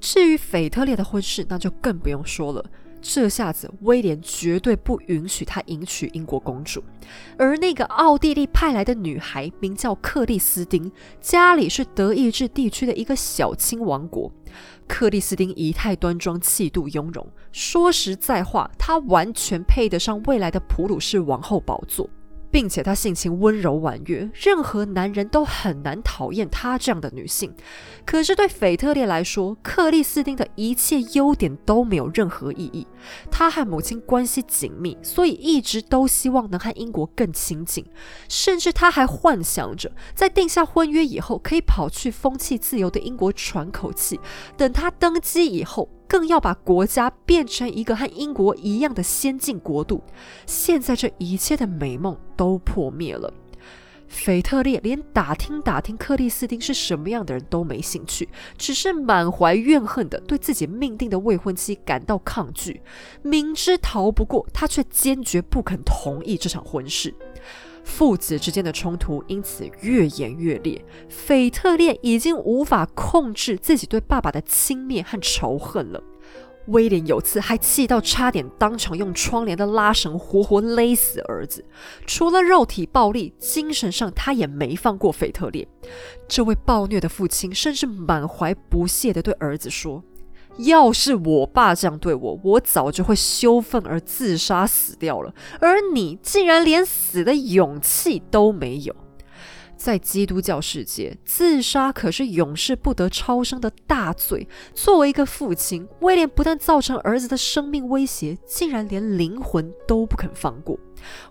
[0.00, 2.64] 至于腓特烈的婚事，那就更不用说了。
[3.00, 6.82] 这下子，威廉绝对不允许他迎娶英国公主。
[7.36, 14.32] 而那个奥地利派来的女孩名叫克里斯汀，家里是德意志地区的一个小亲王国。
[14.88, 17.24] 克里斯汀仪态端庄，气度雍容。
[17.52, 22.10] 说实在话，她完全配得上未来的普鲁士王后宝座。
[22.50, 27.54] 并且她性情温柔婉约，任何男人都很难讨厌她这样的女性。
[28.04, 32.86] 可是对腓特烈来说，克里斯汀的一切优点都没有任何意义。
[33.30, 37.84] 他和母亲关系紧密，所以一直都希望能和英国更亲近。
[38.28, 44.18] 甚至他还幻想着，在定下婚约以后，可以跑去风气自由的英国喘口气。
[44.56, 45.88] 等他登基以后。
[46.08, 50.02] 更要把国家变成一个和英国一样的先进国度。
[50.46, 53.32] 现在这一切的美梦都破灭了。
[54.10, 62.80] 腓特烈连打听打听克里斯汀是什么样的人都没兴趣，只是满怀怨恨的对自己命定的未婚妻感到抗拒。
[63.20, 67.14] 明知逃不过，他却坚决不肯同意这场婚事。
[67.88, 76.00] 父子之间的冲突因此越演越烈，腓特烈已经无法控制自己对爸爸的轻蔑和仇恨了。
[76.66, 81.64] 威廉有次还气到差点当场用窗帘的拉绳活活勒死儿子。
[82.06, 85.66] 除了肉体暴力，精神上他也没放过腓特烈。
[86.28, 90.04] 这位暴虐的父亲甚至满怀不屑地对儿子说。
[90.58, 95.32] 要是我爸这样对我，我早就会羞愤而自杀死掉了。
[95.60, 98.94] 而你竟然连死的勇气都没有。
[99.76, 104.48] 在基督教世界，自杀可是永世不得超生的大罪。
[104.74, 110.76] 作为一个父亲，威廉不但造成儿子的生命威胁，竟然连灵魂都不肯放过。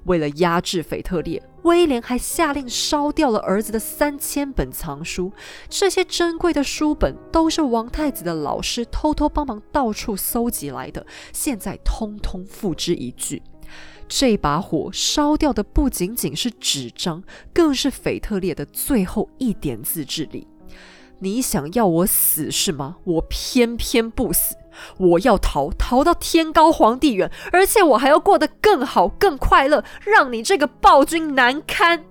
[0.06, 5.34] 为了压制腓特烈，威廉还下令烧掉了儿子的三千本藏书。
[5.70, 13.44] 这些珍贵的书本都是王太子的老师偷偷帮忙到处搜集来的，现在通通付之一炬。
[14.08, 17.22] 这把火烧掉的不仅仅是纸张，
[17.54, 20.48] 更是腓特烈的最后一点自制力。
[21.20, 22.98] 你想要我死是吗？
[23.04, 24.56] 我偏偏不死。
[24.98, 32.06] 我要逃，逃到天高皇帝远，而且我还要过得更好、更快乐，让你这个暴君难堪。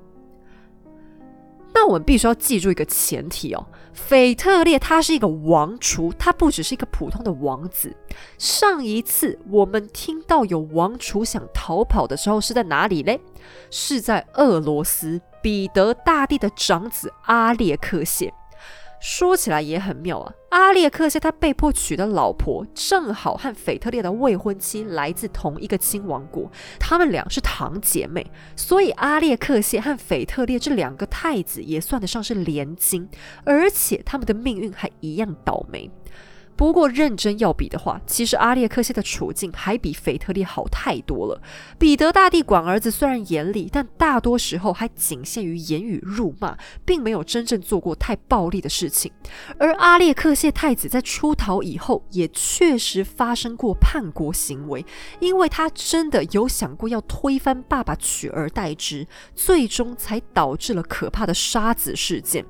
[1.73, 7.95] 那我们必须要记住一个前提哦，腓特烈他是一个王储，他不只是一个普通的王子。
[8.39, 13.21] 上一次我们听到有王储想逃跑的时候是在哪里嘞？
[13.71, 18.33] 是在俄罗斯，彼得大帝的长子阿列克谢。
[19.09, 26.51] 说起来也很妙啊，阿列克谢他被迫娶的老婆正好和腓特烈的未婚妻来自同一个亲王国，
[26.81, 28.27] 他们俩是堂姐妹，
[28.57, 33.09] 所以阿列克谢和腓特烈这两个太子也算得上是连襟，
[33.45, 35.89] 而且他们的命运还一样倒霉。
[36.57, 41.41] 不过认真要比的话，其实阿列克谢的处境还比腓特烈好太多了。
[41.79, 49.13] 彼得大帝管儿子虽然严厉，但大多时候还仅限于言语辱骂，并没有真正做过太暴力的事情。
[49.59, 54.85] 而阿列克谢太子在出逃以后，也确实发生过叛国行为，
[55.21, 62.47] 因为他真的有想过要推翻爸爸，取而代之，最终才导致了可怕的杀子事件。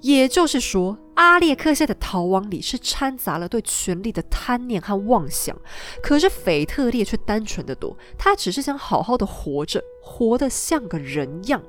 [0.00, 5.56] 也就是说，阿列克谢的逃亡里是掺杂了对权力的贪念和妄想。
[6.02, 11.62] 可是腓特烈却单纯的多，他只是想好好的活着，活得像个人样。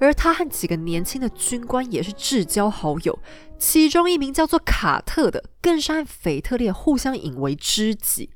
[0.00, 3.18] 而他和几个年轻的军官也是至交好友，
[3.58, 8.30] 其中一名叫做卡特的，更是和腓特烈互相引为知己。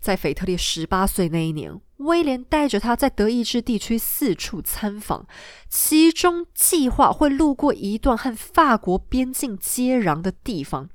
[0.00, 5.26] 在腓特烈十八岁那一年，威廉带着他在德意志地区四处参访，
[5.68, 10.88] 其中计划会路过一段和法国边境接壤的地方。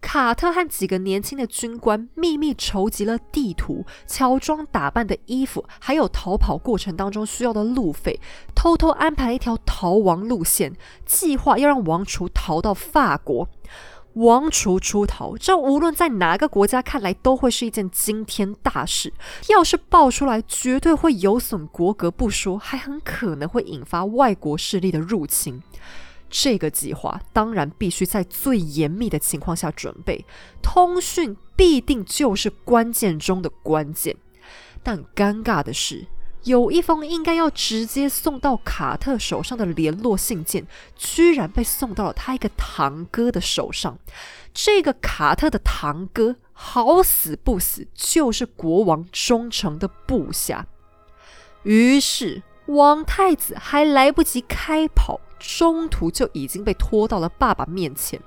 [0.00, 8.20] 卡特和几个年轻的军官秘密筹集了地图、乔装打扮的衣服，还有逃跑过程当中需要的路费，
[8.54, 13.48] 偷偷安排一条逃亡路线，计划要让王储逃到法国。
[14.16, 19.12] 王储出逃，这无论在哪个国家看来都会是一件惊天大事。
[19.48, 25.62] 要是爆出来，绝对会有损国格不说，还很可能会引发外国势力的入侵。
[26.28, 30.24] 这个计划当然必须在最严密的情况下准备，
[30.62, 34.16] 通讯必定就是关键中的关键。
[34.82, 36.06] 但尴尬的是。
[36.46, 43.98] 有一封应该要直接送到卡特手上的联络信件，居然被送到了他一个堂哥的手上。
[44.54, 50.66] 这个卡特的堂哥好死不死就是国王忠诚的部下。
[51.64, 55.20] 于是王太子还来不及开跑。
[55.38, 58.20] 中途就已经被拖到了爸爸面前。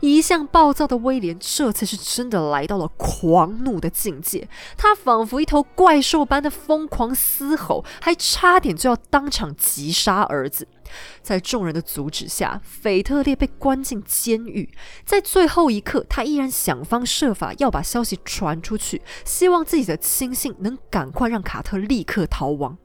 [0.00, 4.48] 一向暴躁的威廉，这次是真的来到了狂怒的境界。
[4.76, 10.66] 他仿佛一头怪兽般的疯狂嘶吼，还差点就要当场击杀儿子。
[11.20, 14.70] 在众人的阻止下，腓特烈被关进监狱。
[15.04, 22.78] 在最后一刻，他依然想方设法要把消息传出去，希望自己的亲信能赶快让卡特立刻逃亡。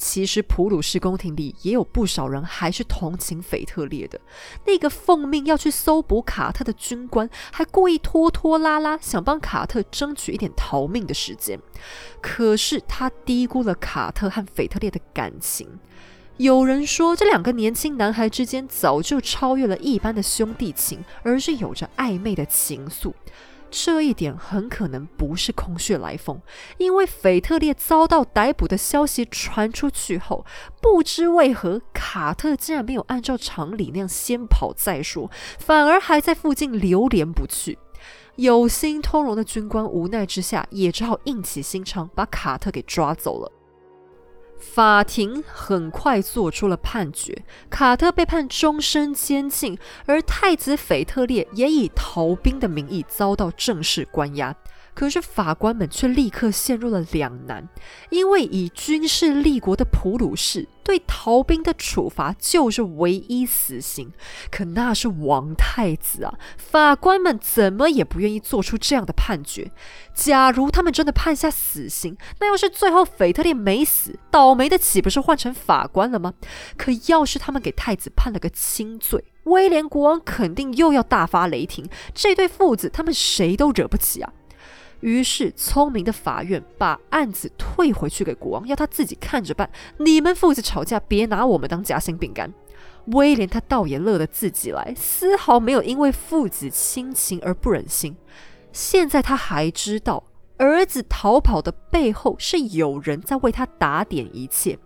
[0.00, 4.18] 其实普鲁士宫廷里也有不少人还是同情腓特烈的。
[4.64, 11.60] 那个奉命要去搜捕卡特的军官，还故意拖拖拉拉，想帮卡特争取一点逃命的时间。
[12.22, 15.68] 可是他低估了卡特和腓特烈的感情。
[16.38, 23.12] 有人说，这两个年轻男孩之间早就超越了一般的兄弟情，而是有着暧昧的情愫。
[23.70, 26.40] 这一点很可能不是空穴来风，
[26.78, 30.44] 因为腓特烈遭到逮捕的消息传出去后，
[30.82, 37.78] 不知为何卡特竟然没有按照常理那样先跑再说，反而还在附近流连不去。
[38.36, 43.52] 有心通融的军官无奈之下，也只好硬起心肠把卡特给抓走了。
[44.60, 54.54] 法庭很快做出了判决，卡特被判终身监禁，而太子斐特烈也以逃兵的名义遭到正式关押。
[54.94, 57.68] 可是法官们却立刻陷入了两难，
[58.10, 64.12] 因为以军事立国的普鲁士对逃兵的处罚就是唯一死刑。
[64.50, 69.70] 可那是王太子啊，法官们怎么也不愿意做出这样的判决。
[70.12, 76.34] 假如他们真的判下死刑，那要是最后腓特烈没死，倒霉的岂不是换成法官了吗？
[76.76, 81.88] 可要是他们给太子判了个轻罪，威廉国王肯定又要大发雷霆。
[82.12, 84.32] 这对父子，他们谁都惹不起啊。
[85.00, 89.70] 于是，聪明的法院把案子退回去给国王，要他自己看着办。
[89.98, 92.52] 你们父子吵架，别拿我们当夹心饼干。
[93.06, 98.14] 威廉他倒也乐得自己来，丝毫没有因为父子亲情而不忍心。
[98.72, 100.22] 现在他还知道，
[100.58, 104.78] 儿子逃跑的背后是有人在为他打点一切。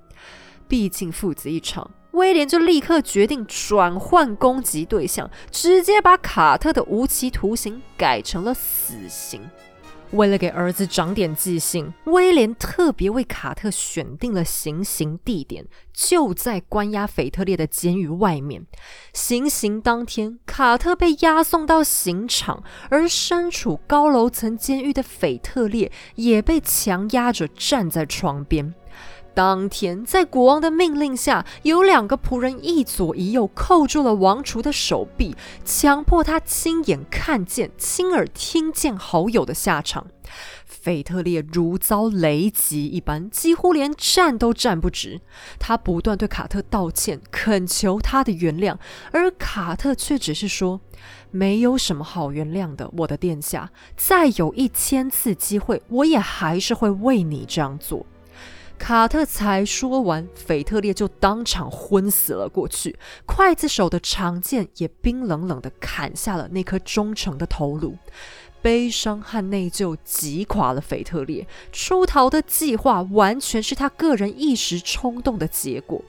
[0.69, 9.43] 毕竟父子一场，威廉就立刻决定转换攻击对象，直接把卡特的无期徒刑改成了死刑。
[10.15, 18.65] 为了给儿子长点记性，威廉特别为卡特选定了行刑地点，就在关押腓特烈的监狱外面。
[19.13, 28.73] 行刑当天，卡特被押送到刑场，而身处高楼层监狱的腓特烈也被强压着站在窗边。
[29.35, 40.07] 当天，在国王的命令下，有两个仆人一左一右扣住了王储的手臂，强迫他亲眼看见、亲耳听见好友的下场。
[40.67, 45.21] 腓特烈如遭雷击一般，几乎连站都站不直。
[45.59, 48.77] 他不断对卡特道歉，恳求他的原谅，
[49.11, 50.81] 而卡特却只是说
[51.33, 53.71] ：“没有什么好原谅的，我的殿下。
[53.97, 58.07] 再有一千次机会，我也还是会为你这样做。”
[58.79, 62.97] 卡特才说完，腓特烈就当场昏死了过去。
[63.27, 67.97] 刽子手的长剑也冰冷冷地砍下了那颗忠诚的头颅。
[68.61, 76.03] 悲伤和内疚击垮了腓特烈，出逃的计划完全是他个人一时冲动的结果。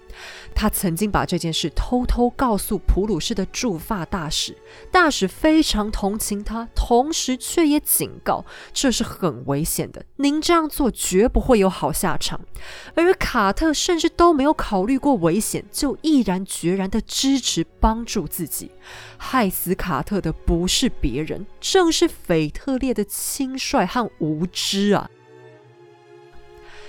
[0.55, 4.57] 他曾经把这件事偷偷告诉普鲁士的驻法大使，
[4.91, 8.43] 大使非常同情他，同时却也警告
[8.73, 12.41] 这是很危险的，您这样做绝不会有好下场。
[12.95, 18.71] 而卡特甚至都没有考虑过危险，就毅然决然地支持帮助自己。
[19.17, 22.51] 害死卡特的不是别人，正是腓。
[22.55, 25.09] 特烈的轻率和无知啊！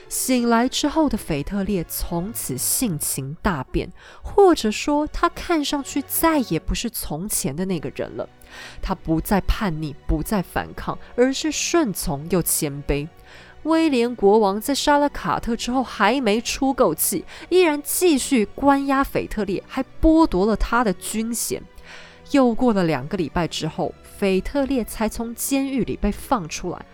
[0.09, 3.91] 醒来之后的腓特烈从此性情大变，
[4.23, 8.29] 或者说他看上去再也不是从前的那个人了。
[8.81, 13.09] 他不再叛逆，不再反抗，而是顺从又谦卑。
[13.65, 21.61] 威廉国王在杀了卡特之后还没出够气，依然继续关押腓特烈，还剥夺了他的军衔。
[22.31, 26.87] 又过了两个礼拜之后，腓特烈才从监狱里被放出来。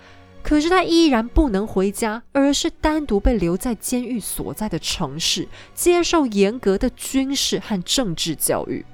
[0.43, 8.84] 可是他依然不能回家，而是单独被留在监狱所在的城市，接受严格的军事和政治教育。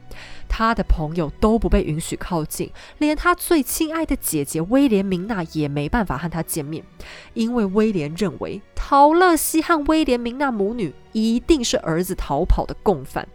[0.49, 6.83] 他的朋友都不被允许靠近，连他最亲爱的姐姐威廉明娜也没办法和他见面，
[7.35, 13.29] 因为威廉认为陶乐西和威廉明娜母女一定是儿子逃跑的共犯。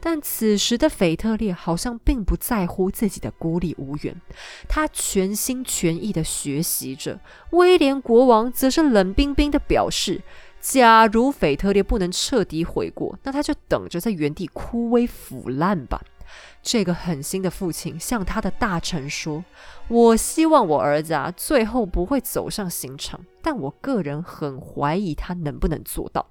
[0.00, 4.20] 但此时的腓特烈好像并不在乎自己的孤立无援，
[4.68, 7.20] 他全心全意的学习着。
[7.50, 10.22] 威廉国王则是冷冰冰的表示：
[10.60, 16.00] 假如腓特烈不能彻底悔过，那他就等着在原地枯萎腐烂吧。
[16.62, 19.44] 这个狠心的父亲向他的大臣说
[19.88, 26.30] ：“我希望我儿子啊，最后不会走上刑场，但我个人很怀疑他能不能做到。”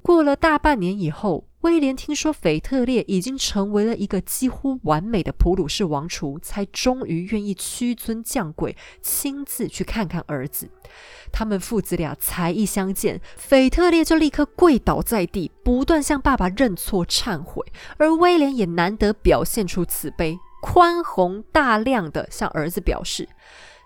[0.00, 10.70] 过了大半年以后，威廉听说腓特烈已经成为了一个几乎完美的普鲁士王储，才终于愿意屈尊降贵，亲自去看看儿子。
[11.30, 17.62] 他们父子俩才一相见，腓特烈就立刻跪倒在地，不断向爸爸认错忏悔，
[17.98, 23.28] 而威廉也难得表现出慈悲、宽宏大量的向儿子表示。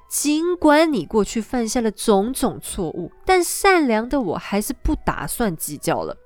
[0.07, 6.17] 尽管你过去犯下了种种错误，但善良的我还是不打算计较了。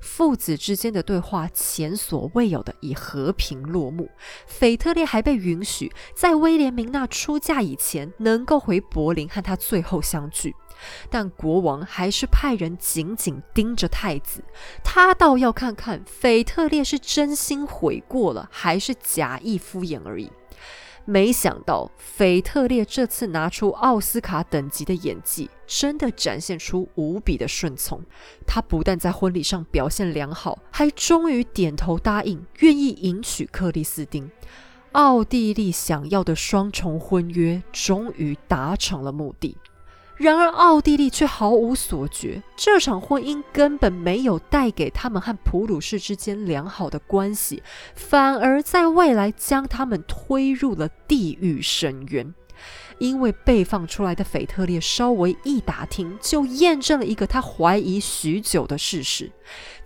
[0.00, 4.10] 父子之间的对话前所未有的以和平落幕。
[4.46, 10.54] 腓特烈还被允许在威廉明娜出嫁以前能够回柏林和他最后相聚，
[11.10, 14.42] 但国王还是派人紧紧盯着太子。
[14.82, 20.30] 他倒要看看腓特烈是真心悔过了，还是假意敷衍而已。
[21.10, 28.02] 没想到，腓特烈这次拿出奥斯卡等级的演技，真的展现出无比的顺从。
[28.46, 34.30] 他不但在婚礼上表现良好，还终于点头答应，愿意迎娶克里斯汀。
[34.92, 39.56] 奥地利想要的双重婚约，终于达成了目的。
[40.18, 42.42] 然而，奥地利却毫无所觉。
[42.56, 47.62] 这场婚姻根本没有带给他们和普鲁士之间良好的关系，
[47.94, 52.34] 反而在未来将他们推入了地狱深渊。
[52.98, 59.30] 因为被放出来的腓特烈稍微一打听，就验证了一个他怀疑许久的事实：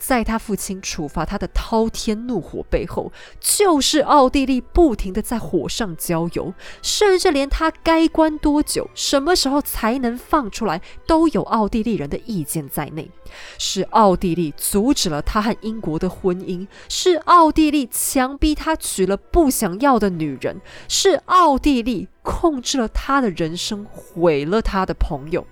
[0.05, 13.13] 在他父亲处罚他的滔天怒火背后，就是奥地利不停的在火上浇油，甚至连他该关多久、什么时候才能放出来，都有奥地利人的意见在内。
[13.59, 25.47] 是奥地利阻止了他和英国的婚姻，是奥地利强逼他娶了不想要的女人，是奥地利控制了他的人生，毁了他的朋友。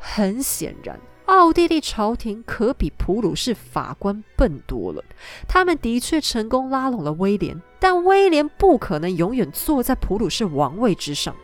[0.00, 0.98] 很显然，
[1.28, 5.04] 奥地利朝廷可比普鲁士法官笨多了。
[5.46, 11.36] 他们的确成功拉拢了威廉，但威廉不可能永远坐在普鲁士王位之上。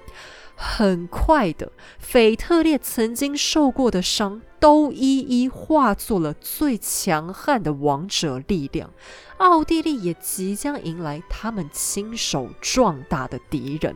[0.57, 8.91] 很快的，腓特烈曾经受过的伤都一一化作了最强悍的王者力量。
[9.37, 13.95] 奥地利也即将迎来他们亲手壮大的敌人。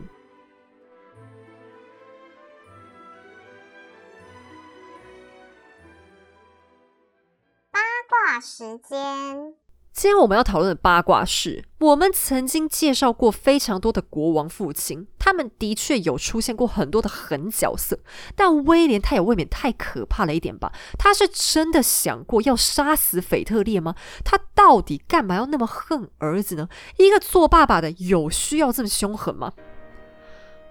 [8.25, 9.53] 卦时间。
[9.91, 17.99] 今天我们要讨论的八卦是，我们曾经介绍过非常多的国王父亲，他们的确有出现过很多的狠角色，
[18.35, 20.71] 但威廉他也未免太可怕了一点吧？
[20.97, 23.95] 他是真的想过要杀死腓特烈吗？
[24.23, 26.69] 他到底干嘛要那么恨儿子呢？
[26.97, 29.53] 一个做爸爸的有需要这么凶狠吗？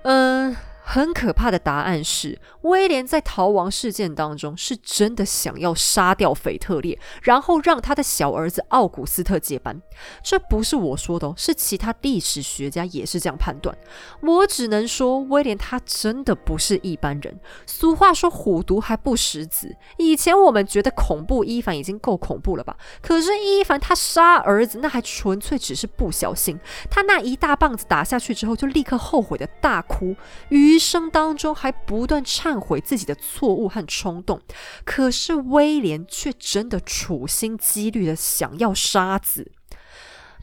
[0.03, 0.57] 嗯。
[0.91, 9.83] 很可怕的答案是，威廉在逃亡事件当中是真的想要杀掉腓特烈，然后让他的小儿子奥古斯特接班。
[10.23, 13.77] 这不是我说的哦，是其他历史学家也是这样判断。
[14.23, 17.39] 我只能说，威廉他真的不是一般人。
[17.67, 19.77] 俗话说，虎毒还不食子。
[19.99, 22.75] 以前我们觉得恐怖伊凡已经够恐怖了吧？
[23.03, 26.59] 可是伊凡他杀儿子，那还纯粹只是不小心。
[26.89, 30.17] 他那一大棒子打下去之后，就立刻后悔的大哭。
[30.49, 34.41] 于一生当中还不断忏悔自己的错误和冲动，
[34.85, 39.51] 可是威廉却真的处心积虑的想要杀子。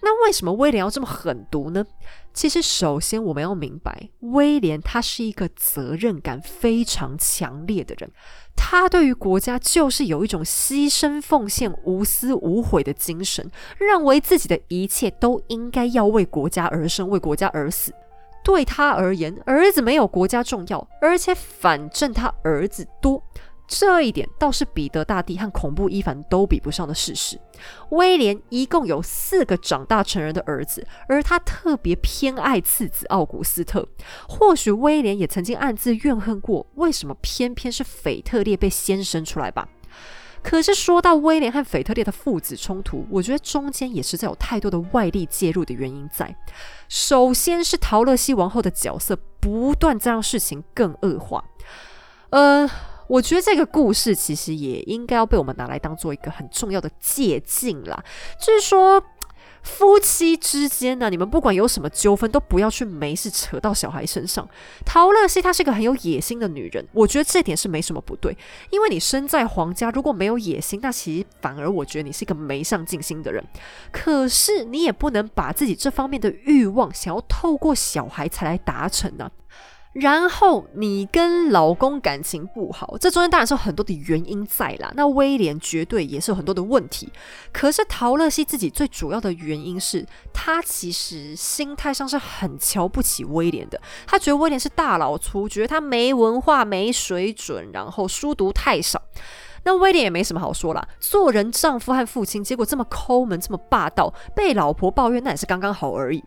[0.02, 1.86] 那为什么威廉要这么狠毒呢？
[2.34, 8.12] 其实，首先我们要明白，威廉他是一个责任感非常强烈的人，
[8.58, 13.50] 他对于国家就是有一种牺牲奉献、无私无悔的精神，
[13.80, 17.94] 认为自己的一切都应该要为国家而生，为国家而死。
[18.46, 23.22] 对他而言，儿子没有国家重要，而且反正他儿子多。
[23.68, 27.42] 这一点倒是彼得大帝和恐怖伊凡都比不上的事实。
[27.90, 33.88] 威廉一共有四个长大成人的儿子，而他特别偏爱次子奥古斯特。
[34.30, 39.68] 或许威廉也曾经暗自怨恨过，为什么偏偏是腓特烈被先生出来吧？
[40.46, 46.36] 可是说到威廉和腓特烈的父子冲突，我觉得中间也实在有太多的外力介入的原因在。
[46.88, 51.44] 首先是陶乐西王后的角色不断在让事情更恶化。
[52.30, 52.70] 呃。
[53.08, 58.04] 我觉得这个故事其实也应该要被我们拿来当做一个很重要的借鉴啦。
[58.40, 59.00] 就是说，
[59.66, 64.48] 夫妻之间呢，你们不管有什么纠纷，都不要去没事扯到小孩身上。
[64.86, 68.38] 陶乐西她是个很有野心的女人，我觉得这点是没什么不对。
[68.70, 73.44] 因为你身在皇家，如果没有野心，那其实反而我觉得你是一个没上进心的人。
[73.92, 79.30] 可是你也不能把自己这方面的欲望想要透过小孩才来达成呢。
[79.96, 84.92] 然后你跟老公感情不好，这中间当然是有很多的原因在啦。
[84.94, 87.10] 那威廉绝对也是有很多的问题。
[87.54, 93.80] 可是陶乐西自己最主要的原因是他其实心态上是很瞧不起威廉的。
[94.06, 99.02] 他觉得威廉是大老粗，觉得他没文化、没水准，然后书读太少。
[99.64, 106.22] 那威廉也没什么好说啦，做人丈夫和父亲，结果这么抠门、这么霸道，被老婆抱怨那也是刚刚好而已。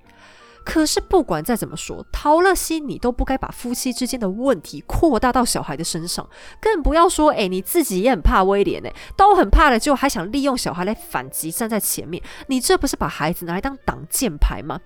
[0.70, 6.28] 可是不管再怎么说，陶乐西，你都不该把夫妻之间的问题扩大到小孩的身上，
[6.60, 14.78] 更不要说，哎，你自己也很怕威廉，哎，都很怕了，就还想利用小孩来反击，站在前面，你这不是把孩子拿来当挡箭牌吗？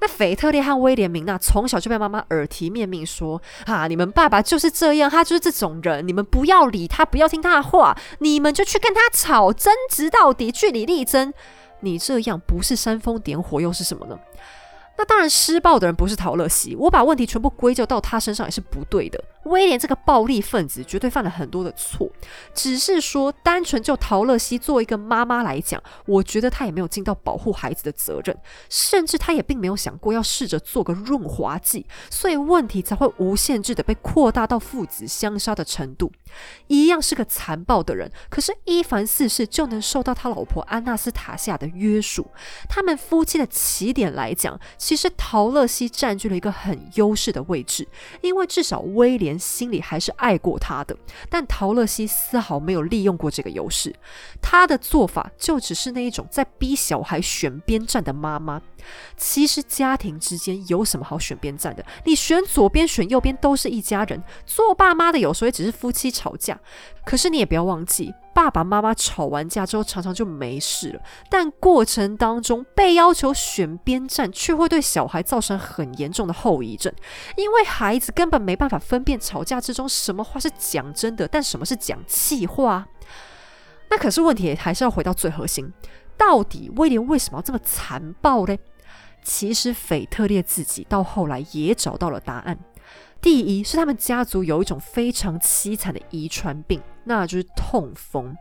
[0.00, 11.34] 那腓特烈和威廉明娜从小就被妈妈耳提面命说，啊，你们爸爸就是这样，他就是这种人，你们不要理他，不要听他的话，你们就去跟他吵，争执到底，据理力争。
[11.80, 14.18] 你这样不是煽风点火，又是什么呢？
[14.96, 19.22] 那当然，施暴的人不是陶乐西，我把问题全部归咎到他身上也是不对的。
[19.44, 22.10] 威廉这个暴力分子绝对犯了很多的错，
[22.54, 28.36] 只是说单纯就陶乐西作为一个妈妈来讲，我觉得她也没有尽到保护孩子的责任，
[28.68, 36.12] 甚至她也并没有想过要试着做个润滑剂，所以问题才会无限制的被扩大到父子相杀的程度。
[36.68, 42.26] 一样是个残暴的人，可是伊凡四世就能受到他老婆安娜斯塔夏的约束。
[42.68, 47.86] 他们夫妻的起点来讲，其实陶乐西占据了一个很优势的位置，
[48.22, 50.96] 因为至少威廉心里还是爱过他的。
[51.28, 53.94] 但陶乐西丝毫没有利用过这个优势，
[54.40, 58.60] 他的做法就只是那一种在逼小孩选边站的妈妈。
[59.16, 61.84] 其实家庭之间有什么好选边站的？
[62.04, 64.22] 你选左边选右边都是一家人。
[64.44, 66.58] 做爸妈的有时候也只是夫妻吵架，
[67.04, 71.02] 可是你也不要忘记，爸爸妈妈吵完架之后常常就没事了。
[71.28, 76.92] 但过程当中被要求选边站，却会对小孩造成很严重的后遗症，
[77.36, 82.86] 因为孩子根本没办法分辨吵架之中什么话是讲真的，但什么是讲气话。
[83.90, 85.72] 那可是问题还是要回到最核心，
[86.16, 88.58] 到底威廉为什么要这么残暴嘞？
[89.22, 92.58] 其实腓特烈自己到后来也找到了答案。
[93.20, 98.36] 第一是他们家族有一种非常凄惨的遗传病，那就是痛风。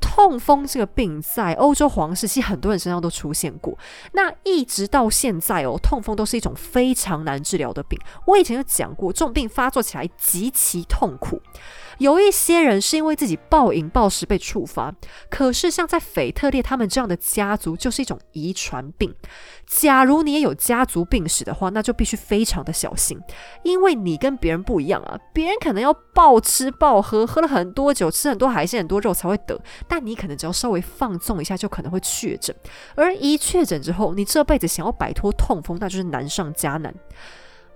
[0.00, 3.76] 痛风这个病在欧洲皇室其实很多人身上都出现过。
[4.12, 7.98] 那一直到现在哦，痛风都是一种非常难治疗的病。
[8.24, 11.42] 我以前有讲过，这种病发作起来极其痛苦。
[11.98, 14.94] 有一些人是因为自己暴饮暴食被触发，
[15.28, 19.14] 可是像在腓特烈他们这样的家族，就是一种遗传病。
[19.66, 23.18] 假如你也有家族病史的话，那就必须非常的小心，
[23.62, 25.18] 因为你跟别人不一样啊。
[25.32, 32.54] 别人可能要暴吃暴喝，喝了很多酒，吃很多海鲜、很多肉才会得，但你可能只要稍微放纵一下，就可能会确诊。
[32.94, 36.94] 而一确诊之后，你这辈子想要摆脱痛风，那就是难上加难。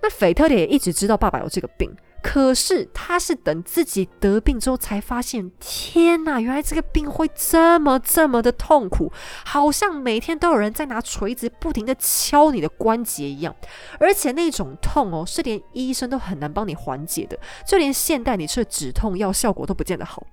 [0.01, 1.95] 那腓特烈也一直知道爸爸有这个病。
[2.23, 9.13] 可是他是等自己得病之后才发现，天哪，原来这个病会这么这么的痛苦，
[9.45, 13.55] 好像每天都有人在拿锤子不停的敲你的关节一样，
[13.99, 20.25] 而且那种痛哦，是连医生都很难帮你缓解的，就连现代你吃的止痛药效果都不见得好。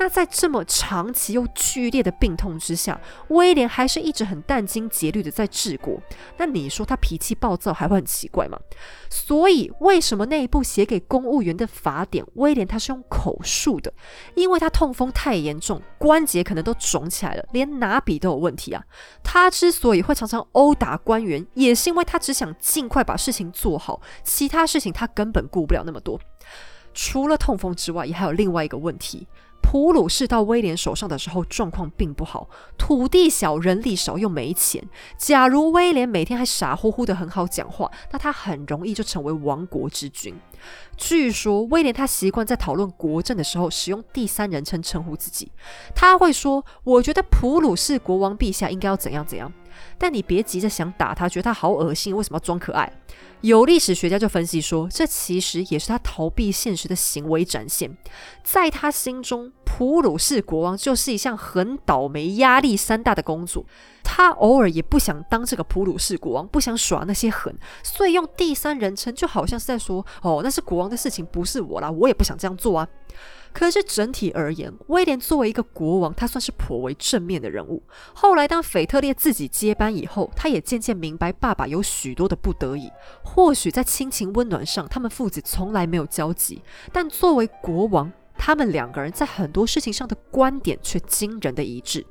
[0.00, 2.98] 那在这么长期又剧烈的病痛之下，
[3.28, 6.00] 威廉还是一直很殚精竭虑的在治国。
[6.38, 8.58] 那你说他脾气暴躁还会很奇怪吗？
[9.10, 13.92] 所以为什么那一部写给公务员的法典，威廉他是用口述的？
[14.34, 18.82] 因为他痛风太严重，关节可能都肿起来了，连拿笔都有问题啊。
[19.22, 26.18] 他之所以会常常殴打官员，也是因为他只想尽快把事情做好，其他事情他根本顾不了那么多。
[26.94, 29.28] 除了痛风之外，也还有另外一个问题。
[29.62, 34.82] 普鲁士到威廉手上的时候，状况并不好，土地小，人力少，又没钱。
[35.16, 40.34] 假如威廉每天还傻乎乎的很好讲话，那他很容易就成为亡国之君。
[40.96, 45.50] 据说威廉他习惯在讨论国政的时候使用第三人称称呼自己，
[45.94, 49.52] 他会说：“我觉得普鲁士国王陛下应该要怎样怎样。”
[49.96, 52.92] 但你别急着想打他，觉得他好恶心，为什么要装可爱？
[53.40, 57.96] 有历史学家就分析说，这其实也是他逃避现实的行为展现。
[58.42, 63.64] 在他心中，普鲁士国王就是一项很倒霉、压力山大的工作。
[64.02, 72.86] 他偶尔也不想当这个普鲁士国王，不想耍那些狠，所以用第三人称，就好像是在说：“哦，那是国王的事情，不是我啦，我也不想这样做啊。”
[73.52, 77.82] 可是整体而言，威廉作为一个国王，他算是颇为正面的人物。
[78.14, 82.90] 后来当腓特烈自己接班以后，他也渐渐明白爸爸有许多的不得已。
[83.24, 92.06] 或许在亲情温暖上，他们父子从来没有交集，但作为国王，他们两个人在很多事情上的观点却惊人的一致。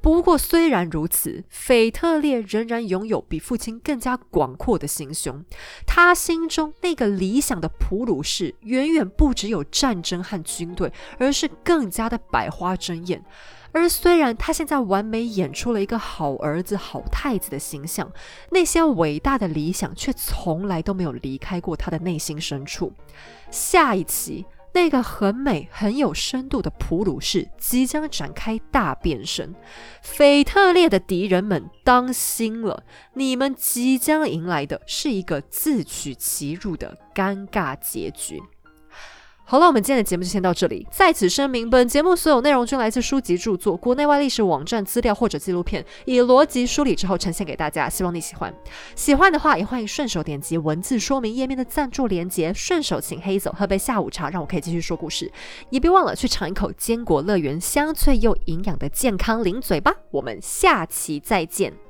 [0.00, 5.44] 不过，虽然如此，腓特烈仍然拥有比父亲更加广阔的心胸。
[5.86, 13.22] 他心中那个理想的普鲁士，远远不只有战争和军队，而是更加的百花争艳。
[13.72, 18.10] 而虽然他现在完美演出了一个好儿子、好太子的形象，
[18.50, 22.92] 那些伟大的理想却从来都没有离开过他的内心深处。
[23.50, 24.44] 下一期。
[24.74, 29.54] 那个很美、很有深度的普鲁士即将展开大变身，
[30.02, 32.84] 腓特烈的敌人们当心了，
[33.14, 38.40] 你们即将迎来的是一个自取其辱的尴尬结局。
[39.50, 40.86] 好了，我们今天的节目就先到这里。
[40.90, 47.88] 在此声明，本节目所有内容均来自书籍著作、国内外历史网站资料或者纪录片，以逻辑梳理之后呈现给大家。
[47.88, 48.52] 希望你喜欢。
[48.94, 55.32] 喜欢的话，也欢迎顺手点击文字说明页面的赞助连结，顺手请黑走喝杯下午茶，让我可以继续说故事。
[55.70, 59.94] 也别忘了去尝一口坚果乐园香脆又营养的健康零嘴吧。
[60.10, 61.87] 我们下期再见。